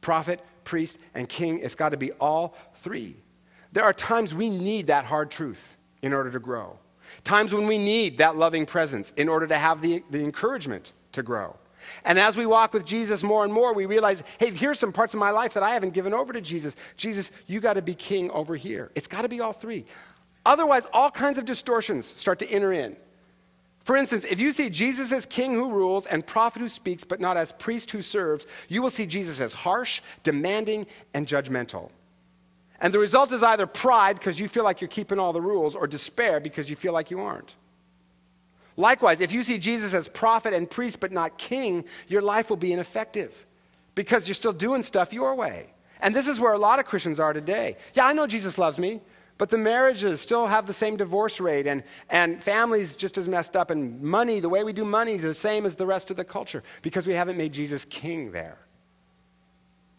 Prophet, 0.02 0.42
priest, 0.66 0.98
and 1.16 1.30
king, 1.30 1.60
it's 1.60 1.76
got 1.76 1.90
to 1.90 1.98
be 1.98 2.12
all 2.14 2.58
three. 2.76 3.16
There 3.72 3.86
are 3.86 3.94
times 3.94 4.34
we 4.34 4.50
need 4.50 4.88
that 4.88 5.06
hard 5.06 5.32
truth 5.32 5.78
in 6.02 6.12
order 6.12 6.32
to 6.32 6.40
grow. 6.40 6.78
Times 7.24 7.54
when 7.54 7.68
we 7.68 7.78
need 7.78 8.18
that 8.18 8.36
loving 8.36 8.66
presence 8.66 9.14
in 9.16 9.30
order 9.30 9.48
to 9.48 9.58
have 9.58 9.82
the, 9.82 10.04
the 10.10 10.20
encouragement 10.20 10.92
to 11.14 11.24
grow. 11.24 11.56
And 12.04 12.20
as 12.20 12.36
we 12.38 12.46
walk 12.46 12.74
with 12.74 12.86
Jesus 12.86 13.24
more 13.24 13.44
and 13.44 13.54
more, 13.54 13.74
we 13.74 13.86
realize, 13.86 14.24
hey, 14.40 14.52
here's 14.52 14.80
some 14.80 14.92
parts 14.92 15.14
of 15.14 15.20
my 15.20 15.32
life 15.32 15.54
that 15.54 15.64
I 15.64 15.72
haven't 15.72 15.94
given 15.94 16.14
over 16.14 16.34
to 16.34 16.42
Jesus. 16.42 16.76
Jesus, 16.98 17.32
you 17.48 17.60
got 17.60 17.74
to 17.74 17.82
be 17.82 17.94
king 17.94 18.30
over 18.32 18.56
here. 18.56 18.92
It's 18.96 19.08
got 19.08 19.24
to 19.24 19.30
be 19.30 19.40
all 19.40 19.54
three. 19.54 19.86
Otherwise, 20.46 20.88
all 20.94 21.12
kinds 21.12 21.38
of 21.38 21.46
distortions 21.46 22.06
start 22.06 22.40
to 22.40 22.50
enter 22.50 22.74
in. 22.74 22.96
For 23.84 23.98
instance, 23.98 24.26
if 24.26 24.40
you 24.40 24.52
see 24.52 24.70
Jesus 24.70 25.12
as 25.12 25.26
king 25.26 25.54
who 25.54 25.72
rules 25.72 26.06
and 26.06 26.26
prophet 26.26 26.62
who 26.62 26.70
speaks, 26.70 27.04
but 27.04 27.20
not 27.20 27.38
as 27.38 27.52
priest 27.52 27.92
who 27.92 28.02
serves, 28.02 28.46
you 28.68 28.82
will 28.82 28.92
see 28.92 29.06
Jesus 29.06 29.40
as 29.40 29.54
harsh, 29.54 30.02
demanding, 30.24 30.86
and 31.14 31.28
judgmental. 31.28 31.90
And 32.80 32.94
the 32.94 33.00
result 33.00 33.32
is 33.32 33.44
either 33.44 33.68
pride 33.68 34.18
because 34.18 34.40
you 34.40 34.48
feel 34.48 34.64
like 34.64 34.82
you're 34.82 34.88
keeping 34.88 35.20
all 35.20 35.34
the 35.34 35.42
rules 35.42 35.76
or 35.76 35.88
despair 35.88 36.40
because 36.40 36.70
you 36.70 36.76
feel 36.76 36.94
like 36.94 37.12
you 37.12 37.20
aren't. 37.20 37.56
Likewise, 38.82 39.22
if 39.22 39.32
you 39.32 39.44
see 39.44 39.60
Jesus 39.60 39.94
as 39.94 40.08
prophet 40.08 40.54
and 40.54 40.70
priest 40.70 41.00
but 41.00 41.12
not 41.12 41.38
king, 41.38 41.86
your 42.08 42.22
life 42.22 42.50
will 42.50 42.58
be 42.58 42.74
ineffective 42.74 43.46
because 43.94 44.28
you're 44.28 44.36
still 44.36 44.54
doing 44.54 44.82
stuff 44.82 45.14
your 45.14 45.36
way. 45.36 45.68
And 46.02 46.16
this 46.16 46.28
is 46.28 46.40
where 46.40 46.54
a 46.54 46.58
lot 46.58 46.80
of 46.80 46.86
Christians 46.88 47.20
are 47.20 47.32
today. 47.32 47.78
Yeah, 47.94 48.08
I 48.08 48.14
know 48.14 48.26
Jesus 48.26 48.58
loves 48.58 48.80
me, 48.80 49.00
but 49.38 49.52
the 49.52 49.58
marriages 49.58 50.20
still 50.20 50.48
have 50.48 50.66
the 50.66 50.74
same 50.74 50.98
divorce 50.98 51.40
rate, 51.40 51.68
and, 51.68 51.84
and 52.10 52.44
families 52.44 52.96
just 52.96 53.20
as 53.20 53.28
messed 53.28 53.56
up, 53.56 53.70
and 53.70 54.02
money, 54.02 54.40
the 54.40 54.50
way 54.50 54.64
we 54.64 54.74
do 54.74 54.84
money, 54.84 55.14
is 55.14 55.22
the 55.22 55.34
same 55.36 55.68
as 55.68 55.76
the 55.76 55.86
rest 55.86 56.10
of 56.10 56.18
the 56.18 56.24
culture 56.24 56.64
because 56.82 57.06
we 57.06 57.14
haven't 57.14 57.38
made 57.38 57.54
Jesus 57.54 57.86
king 57.86 58.32
there. 58.32 58.58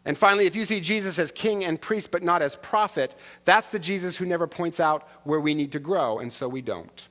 And 0.05 0.19
finally, 0.19 0.47
if 0.47 0.57
you 0.57 0.65
see 0.65 0.81
Jesus 0.81 1.21
as 1.21 1.31
king 1.31 1.65
and 1.65 1.81
priest 1.81 2.11
but 2.11 2.25
not 2.25 2.43
as 2.43 2.57
prophet, 2.57 3.15
that's 3.45 3.69
the 3.69 3.79
Jesus 3.79 4.17
who 4.17 4.27
never 4.27 4.49
points 4.49 4.81
out 4.81 5.09
where 5.23 5.41
we 5.41 5.55
need 5.55 5.71
to 5.71 5.79
grow, 5.79 6.19
and 6.19 6.33
so 6.33 6.49
we 6.49 6.63
don't. 6.63 7.09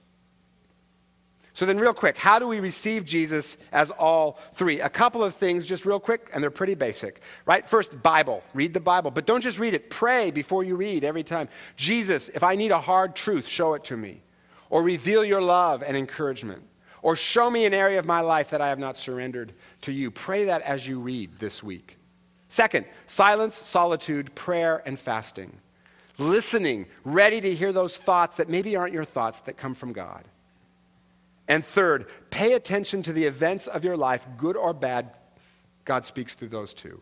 So, 1.53 1.65
then, 1.65 1.79
real 1.79 1.93
quick, 1.93 2.17
how 2.17 2.39
do 2.39 2.47
we 2.47 2.59
receive 2.59 3.03
Jesus 3.05 3.57
as 3.71 3.91
all 3.91 4.39
three? 4.53 4.79
A 4.79 4.89
couple 4.89 5.23
of 5.23 5.35
things, 5.35 5.65
just 5.65 5.85
real 5.85 5.99
quick, 5.99 6.29
and 6.33 6.41
they're 6.41 6.49
pretty 6.49 6.75
basic, 6.75 7.21
right? 7.45 7.69
First, 7.69 8.01
Bible. 8.01 8.43
Read 8.53 8.73
the 8.73 8.79
Bible, 8.79 9.11
but 9.11 9.25
don't 9.25 9.41
just 9.41 9.59
read 9.59 9.73
it. 9.73 9.89
Pray 9.89 10.31
before 10.31 10.63
you 10.63 10.75
read 10.75 11.03
every 11.03 11.23
time. 11.23 11.49
Jesus, 11.75 12.29
if 12.29 12.43
I 12.43 12.55
need 12.55 12.71
a 12.71 12.79
hard 12.79 13.15
truth, 13.15 13.47
show 13.47 13.73
it 13.73 13.83
to 13.85 13.97
me. 13.97 14.21
Or 14.69 14.81
reveal 14.81 15.25
your 15.25 15.41
love 15.41 15.83
and 15.83 15.97
encouragement. 15.97 16.63
Or 17.01 17.15
show 17.15 17.49
me 17.49 17.65
an 17.65 17.73
area 17.73 17.99
of 17.99 18.05
my 18.05 18.21
life 18.21 18.51
that 18.51 18.61
I 18.61 18.69
have 18.69 18.79
not 18.79 18.95
surrendered 18.95 19.53
to 19.81 19.91
you. 19.91 20.11
Pray 20.11 20.45
that 20.45 20.61
as 20.61 20.87
you 20.87 20.99
read 20.99 21.39
this 21.39 21.61
week. 21.61 21.97
Second, 22.47 22.85
silence, 23.07 23.55
solitude, 23.55 24.33
prayer, 24.35 24.81
and 24.85 24.99
fasting. 24.99 25.57
Listening, 26.17 26.85
ready 27.03 27.41
to 27.41 27.55
hear 27.55 27.73
those 27.73 27.97
thoughts 27.97 28.37
that 28.37 28.49
maybe 28.49 28.75
aren't 28.75 28.93
your 28.93 29.05
thoughts 29.05 29.39
that 29.41 29.57
come 29.57 29.73
from 29.73 29.93
God. 29.93 30.23
And 31.51 31.65
third, 31.65 32.07
pay 32.29 32.53
attention 32.53 33.03
to 33.03 33.11
the 33.11 33.25
events 33.25 33.67
of 33.67 33.83
your 33.83 33.97
life, 33.97 34.25
good 34.37 34.55
or 34.55 34.73
bad. 34.73 35.11
God 35.83 36.05
speaks 36.05 36.33
through 36.33 36.47
those 36.47 36.73
too. 36.73 37.01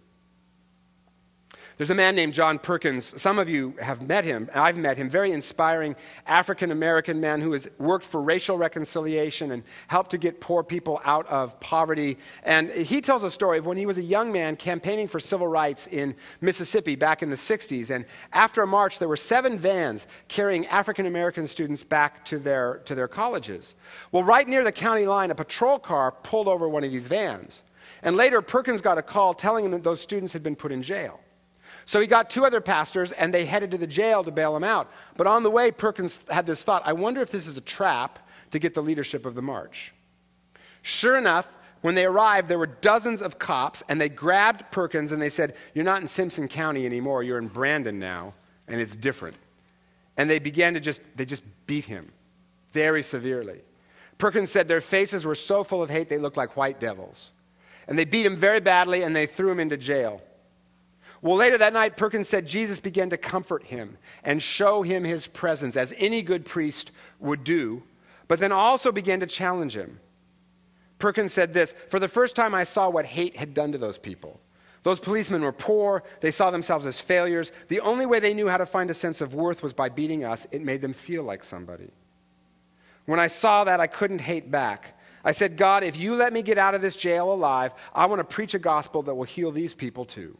There's 1.79 1.91
a 1.91 1.95
man 1.95 2.13
named 2.13 2.33
John 2.33 2.59
Perkins. 2.59 3.21
Some 3.21 3.39
of 3.39 3.47
you 3.47 3.73
have 3.81 4.01
met 4.01 4.25
him. 4.25 4.49
I've 4.53 4.75
met 4.75 4.97
him. 4.97 5.09
Very 5.09 5.31
inspiring 5.31 5.95
African 6.27 6.71
American 6.71 7.21
man 7.21 7.39
who 7.39 7.53
has 7.53 7.69
worked 7.77 8.03
for 8.03 8.21
racial 8.21 8.57
reconciliation 8.57 9.53
and 9.53 9.63
helped 9.87 10.11
to 10.11 10.17
get 10.17 10.41
poor 10.41 10.61
people 10.61 10.99
out 11.05 11.25
of 11.27 11.57
poverty. 11.61 12.17
And 12.43 12.69
he 12.69 12.99
tells 12.99 13.23
a 13.23 13.31
story 13.31 13.59
of 13.59 13.65
when 13.65 13.77
he 13.77 13.85
was 13.85 13.97
a 13.97 14.01
young 14.01 14.29
man 14.29 14.57
campaigning 14.57 15.07
for 15.07 15.21
civil 15.21 15.47
rights 15.47 15.87
in 15.87 16.17
Mississippi 16.41 16.97
back 16.97 17.23
in 17.23 17.29
the 17.29 17.37
60s. 17.37 17.89
And 17.89 18.03
after 18.33 18.61
a 18.61 18.67
march, 18.67 18.99
there 18.99 19.07
were 19.07 19.15
seven 19.15 19.57
vans 19.57 20.05
carrying 20.27 20.67
African 20.67 21.05
American 21.05 21.47
students 21.47 21.85
back 21.85 22.25
to 22.25 22.39
their, 22.39 22.81
to 22.83 22.93
their 22.93 23.07
colleges. 23.07 23.75
Well, 24.11 24.25
right 24.25 24.49
near 24.49 24.65
the 24.65 24.73
county 24.73 25.05
line, 25.05 25.31
a 25.31 25.35
patrol 25.35 25.79
car 25.79 26.11
pulled 26.11 26.49
over 26.49 26.67
one 26.67 26.83
of 26.83 26.91
these 26.91 27.07
vans. 27.07 27.63
And 28.03 28.17
later, 28.17 28.41
Perkins 28.41 28.81
got 28.81 28.97
a 28.97 29.01
call 29.01 29.33
telling 29.33 29.63
him 29.63 29.71
that 29.71 29.85
those 29.85 30.01
students 30.01 30.33
had 30.33 30.43
been 30.43 30.57
put 30.57 30.73
in 30.73 30.83
jail. 30.83 31.21
So 31.89 31.99
he 31.99 32.05
got 32.05 32.29
two 32.29 32.45
other 32.45 32.61
pastors, 32.61 33.11
and 33.13 33.33
they 33.33 33.45
headed 33.45 33.71
to 33.71 33.77
the 33.79 33.87
jail 33.87 34.23
to 34.23 34.29
bail 34.29 34.55
him 34.55 34.63
out. 34.63 34.91
But 35.17 35.25
on 35.25 35.41
the 35.41 35.49
way, 35.49 35.71
Perkins 35.71 36.19
had 36.29 36.45
this 36.45 36.63
thought 36.63 36.83
I 36.85 36.93
wonder 36.93 37.19
if 37.19 37.31
this 37.31 37.47
is 37.47 37.57
a 37.57 37.61
trap 37.61 38.19
to 38.51 38.59
get 38.59 38.75
the 38.75 38.83
leadership 38.83 39.25
of 39.25 39.33
the 39.33 39.41
march. 39.41 39.91
Sure 40.83 41.17
enough, 41.17 41.47
when 41.81 41.95
they 41.95 42.05
arrived, 42.05 42.47
there 42.47 42.59
were 42.59 42.67
dozens 42.67 43.23
of 43.23 43.39
cops, 43.39 43.81
and 43.89 43.99
they 43.99 44.07
grabbed 44.07 44.69
Perkins 44.69 45.11
and 45.11 45.19
they 45.19 45.31
said, 45.31 45.55
You're 45.73 45.83
not 45.83 45.99
in 45.99 46.07
Simpson 46.07 46.47
County 46.47 46.85
anymore, 46.85 47.23
you're 47.23 47.39
in 47.39 47.47
Brandon 47.47 47.97
now, 47.97 48.35
and 48.67 48.79
it's 48.79 48.95
different. 48.95 49.37
And 50.15 50.29
they 50.29 50.37
began 50.37 50.75
to 50.75 50.79
just, 50.79 51.01
they 51.15 51.25
just 51.25 51.41
beat 51.65 51.85
him 51.85 52.11
very 52.71 53.01
severely. 53.01 53.61
Perkins 54.19 54.51
said 54.51 54.67
their 54.67 54.79
faces 54.79 55.25
were 55.25 55.33
so 55.33 55.63
full 55.63 55.81
of 55.81 55.89
hate 55.89 56.07
they 56.07 56.19
looked 56.19 56.37
like 56.37 56.55
white 56.55 56.79
devils. 56.79 57.31
And 57.87 57.97
they 57.97 58.05
beat 58.05 58.27
him 58.27 58.35
very 58.35 58.59
badly 58.59 59.01
and 59.01 59.15
they 59.15 59.25
threw 59.25 59.49
him 59.49 59.59
into 59.59 59.75
jail. 59.75 60.21
Well, 61.21 61.35
later 61.35 61.57
that 61.57 61.73
night, 61.73 61.97
Perkins 61.97 62.29
said 62.29 62.47
Jesus 62.47 62.79
began 62.79 63.09
to 63.09 63.17
comfort 63.17 63.65
him 63.65 63.97
and 64.23 64.41
show 64.41 64.83
him 64.83 65.03
his 65.03 65.27
presence, 65.27 65.75
as 65.75 65.93
any 65.97 66.21
good 66.21 66.45
priest 66.45 66.91
would 67.19 67.43
do, 67.43 67.83
but 68.27 68.39
then 68.39 68.51
also 68.51 68.91
began 68.91 69.19
to 69.19 69.27
challenge 69.27 69.75
him. 69.75 69.99
Perkins 70.97 71.33
said 71.33 71.53
this 71.53 71.73
For 71.89 71.99
the 71.99 72.07
first 72.07 72.35
time, 72.35 72.55
I 72.55 72.63
saw 72.63 72.89
what 72.89 73.05
hate 73.05 73.35
had 73.35 73.53
done 73.53 73.71
to 73.73 73.77
those 73.77 73.97
people. 73.97 74.39
Those 74.83 74.99
policemen 74.99 75.41
were 75.41 75.51
poor. 75.51 76.03
They 76.21 76.31
saw 76.31 76.51
themselves 76.51 76.85
as 76.85 77.01
failures. 77.01 77.51
The 77.67 77.81
only 77.81 78.05
way 78.05 78.19
they 78.19 78.33
knew 78.33 78.47
how 78.47 78.57
to 78.57 78.65
find 78.65 78.89
a 78.89 78.93
sense 78.93 79.19
of 79.19 79.33
worth 79.33 79.61
was 79.61 79.73
by 79.73 79.89
beating 79.89 80.23
us. 80.23 80.47
It 80.51 80.63
made 80.63 80.81
them 80.81 80.93
feel 80.93 81.23
like 81.23 81.43
somebody. 81.43 81.89
When 83.05 83.19
I 83.19 83.27
saw 83.27 83.65
that, 83.65 83.81
I 83.81 83.87
couldn't 83.87 84.21
hate 84.21 84.49
back. 84.49 84.97
I 85.23 85.33
said, 85.33 85.57
God, 85.57 85.83
if 85.83 85.97
you 85.97 86.15
let 86.15 86.31
me 86.31 86.41
get 86.41 86.57
out 86.57 86.75
of 86.75 86.81
this 86.81 86.95
jail 86.95 87.33
alive, 87.33 87.73
I 87.93 88.05
want 88.05 88.19
to 88.19 88.23
preach 88.23 88.53
a 88.53 88.59
gospel 88.59 89.03
that 89.03 89.15
will 89.15 89.25
heal 89.25 89.51
these 89.51 89.73
people 89.73 90.05
too. 90.05 90.37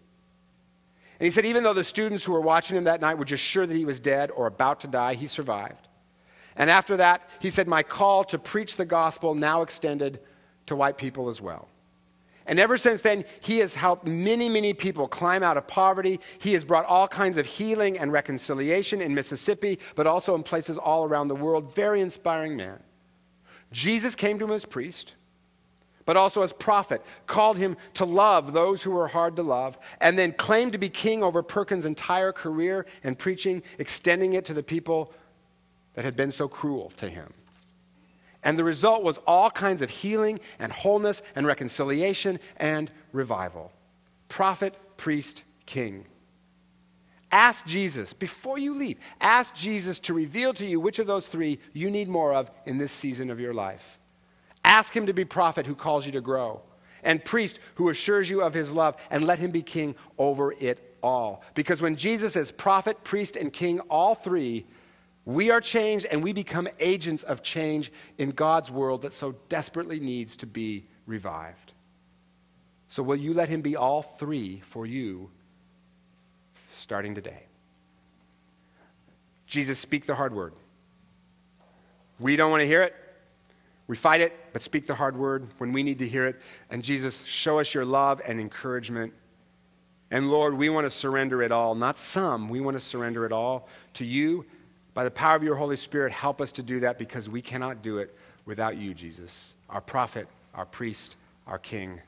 And 1.19 1.25
he 1.25 1.31
said, 1.31 1.45
even 1.45 1.63
though 1.63 1.73
the 1.73 1.83
students 1.83 2.23
who 2.23 2.31
were 2.31 2.41
watching 2.41 2.77
him 2.77 2.85
that 2.85 3.01
night 3.01 3.17
were 3.17 3.25
just 3.25 3.43
sure 3.43 3.67
that 3.67 3.75
he 3.75 3.83
was 3.83 3.99
dead 3.99 4.31
or 4.31 4.47
about 4.47 4.79
to 4.81 4.87
die, 4.87 5.15
he 5.15 5.27
survived. 5.27 5.87
And 6.55 6.69
after 6.69 6.97
that, 6.97 7.27
he 7.39 7.49
said, 7.49 7.67
My 7.67 7.83
call 7.83 8.23
to 8.25 8.39
preach 8.39 8.77
the 8.77 8.85
gospel 8.85 9.35
now 9.35 9.61
extended 9.61 10.19
to 10.67 10.75
white 10.75 10.97
people 10.97 11.29
as 11.29 11.41
well. 11.41 11.67
And 12.45 12.59
ever 12.59 12.77
since 12.77 13.01
then, 13.01 13.25
he 13.41 13.59
has 13.59 13.75
helped 13.75 14.07
many, 14.07 14.49
many 14.49 14.73
people 14.73 15.07
climb 15.07 15.43
out 15.43 15.57
of 15.57 15.67
poverty. 15.67 16.19
He 16.39 16.53
has 16.53 16.63
brought 16.63 16.85
all 16.85 17.07
kinds 17.07 17.37
of 17.37 17.45
healing 17.45 17.99
and 17.99 18.11
reconciliation 18.11 19.01
in 19.01 19.13
Mississippi, 19.13 19.77
but 19.95 20.07
also 20.07 20.35
in 20.35 20.43
places 20.43 20.77
all 20.77 21.05
around 21.05 21.27
the 21.27 21.35
world. 21.35 21.75
Very 21.75 22.01
inspiring 22.01 22.57
man. 22.57 22.79
Jesus 23.71 24.15
came 24.15 24.39
to 24.39 24.45
him 24.45 24.51
as 24.51 24.65
priest 24.65 25.13
but 26.09 26.17
also 26.17 26.41
as 26.41 26.51
prophet, 26.51 27.05
called 27.27 27.59
him 27.59 27.77
to 27.93 28.03
love 28.03 28.51
those 28.51 28.81
who 28.81 28.89
were 28.89 29.09
hard 29.09 29.35
to 29.35 29.43
love, 29.43 29.77
and 30.01 30.17
then 30.17 30.31
claimed 30.31 30.71
to 30.71 30.79
be 30.79 30.89
king 30.89 31.21
over 31.21 31.43
Perkins' 31.43 31.85
entire 31.85 32.31
career 32.31 32.87
and 33.03 33.15
preaching, 33.15 33.61
extending 33.77 34.33
it 34.33 34.43
to 34.43 34.55
the 34.55 34.63
people 34.63 35.13
that 35.93 36.03
had 36.03 36.15
been 36.15 36.31
so 36.31 36.47
cruel 36.47 36.91
to 36.97 37.07
him. 37.07 37.31
And 38.41 38.57
the 38.57 38.63
result 38.63 39.03
was 39.03 39.19
all 39.27 39.51
kinds 39.51 39.83
of 39.83 39.91
healing 39.91 40.39
and 40.57 40.71
wholeness 40.71 41.21
and 41.35 41.45
reconciliation 41.45 42.39
and 42.57 42.89
revival. 43.13 43.71
Prophet, 44.29 44.73
priest, 44.97 45.43
king. 45.67 46.07
Ask 47.31 47.67
Jesus, 47.67 48.13
before 48.13 48.57
you 48.57 48.73
leave, 48.73 48.97
ask 49.21 49.53
Jesus 49.53 49.99
to 49.99 50.15
reveal 50.15 50.55
to 50.55 50.65
you 50.65 50.79
which 50.79 50.97
of 50.97 51.05
those 51.05 51.27
three 51.27 51.59
you 51.71 51.91
need 51.91 52.07
more 52.07 52.33
of 52.33 52.49
in 52.65 52.79
this 52.79 52.91
season 52.91 53.29
of 53.29 53.39
your 53.39 53.53
life. 53.53 53.99
Ask 54.69 54.95
him 54.95 55.07
to 55.07 55.13
be 55.13 55.25
prophet 55.25 55.65
who 55.65 55.73
calls 55.73 56.05
you 56.05 56.11
to 56.11 56.21
grow, 56.21 56.61
and 57.03 57.25
priest 57.25 57.57
who 57.73 57.89
assures 57.89 58.29
you 58.29 58.43
of 58.43 58.53
his 58.53 58.71
love, 58.71 58.95
and 59.09 59.25
let 59.25 59.39
him 59.39 59.49
be 59.49 59.63
king 59.63 59.95
over 60.19 60.51
it 60.51 60.95
all. 61.01 61.41
Because 61.55 61.81
when 61.81 61.95
Jesus 61.95 62.35
is 62.35 62.51
prophet, 62.51 63.03
priest, 63.03 63.35
and 63.35 63.51
king, 63.51 63.79
all 63.89 64.13
three, 64.13 64.67
we 65.25 65.49
are 65.49 65.59
changed 65.59 66.05
and 66.05 66.23
we 66.23 66.33
become 66.33 66.67
agents 66.79 67.23
of 67.23 67.41
change 67.41 67.91
in 68.19 68.29
God's 68.29 68.69
world 68.69 69.01
that 69.01 69.13
so 69.13 69.33
desperately 69.49 69.99
needs 69.99 70.37
to 70.37 70.45
be 70.45 70.85
revived. 71.07 71.73
So, 72.89 73.01
will 73.01 73.15
you 73.15 73.33
let 73.33 73.49
him 73.49 73.61
be 73.61 73.75
all 73.75 74.03
three 74.03 74.61
for 74.67 74.85
you 74.85 75.31
starting 76.69 77.15
today? 77.15 77.41
Jesus, 79.47 79.79
speak 79.79 80.05
the 80.05 80.13
hard 80.13 80.35
word. 80.35 80.53
We 82.19 82.35
don't 82.35 82.51
want 82.51 82.61
to 82.61 82.67
hear 82.67 82.83
it. 82.83 82.93
We 83.89 83.95
fight 83.95 84.21
it, 84.21 84.37
but 84.53 84.61
speak 84.61 84.85
the 84.85 84.93
hard 84.93 85.17
word 85.17 85.47
when 85.57 85.73
we 85.73 85.81
need 85.81 85.97
to 85.97 86.07
hear 86.07 86.27
it. 86.27 86.39
And 86.69 86.83
Jesus, 86.83 87.25
show 87.25 87.57
us 87.57 87.73
your 87.73 87.85
love 87.85 88.21
and 88.23 88.39
encouragement. 88.39 89.13
And 90.11 90.29
Lord, 90.29 90.53
we 90.53 90.69
want 90.69 90.85
to 90.85 90.91
surrender 90.91 91.41
it 91.41 91.51
all, 91.51 91.73
not 91.73 91.97
some. 91.97 92.49
We 92.49 92.61
want 92.61 92.75
to 92.75 92.79
surrender 92.79 93.25
it 93.25 93.31
all 93.31 93.67
to 93.95 94.05
you. 94.05 94.45
By 94.93 95.05
the 95.05 95.09
power 95.09 95.35
of 95.35 95.41
your 95.41 95.55
Holy 95.55 95.75
Spirit, 95.75 96.11
help 96.11 96.39
us 96.39 96.51
to 96.53 96.63
do 96.63 96.81
that 96.81 96.99
because 96.99 97.27
we 97.29 97.41
cannot 97.41 97.81
do 97.81 97.97
it 97.97 98.15
without 98.45 98.77
you, 98.77 98.93
Jesus, 98.93 99.55
our 99.71 99.81
prophet, 99.81 100.27
our 100.53 100.67
priest, 100.67 101.15
our 101.47 101.57
king. 101.57 101.99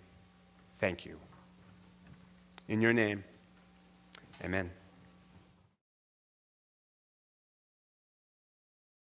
Thank 0.78 1.04
you. 1.04 1.18
In 2.68 2.80
your 2.80 2.94
name, 2.94 3.24
amen. 4.44 4.70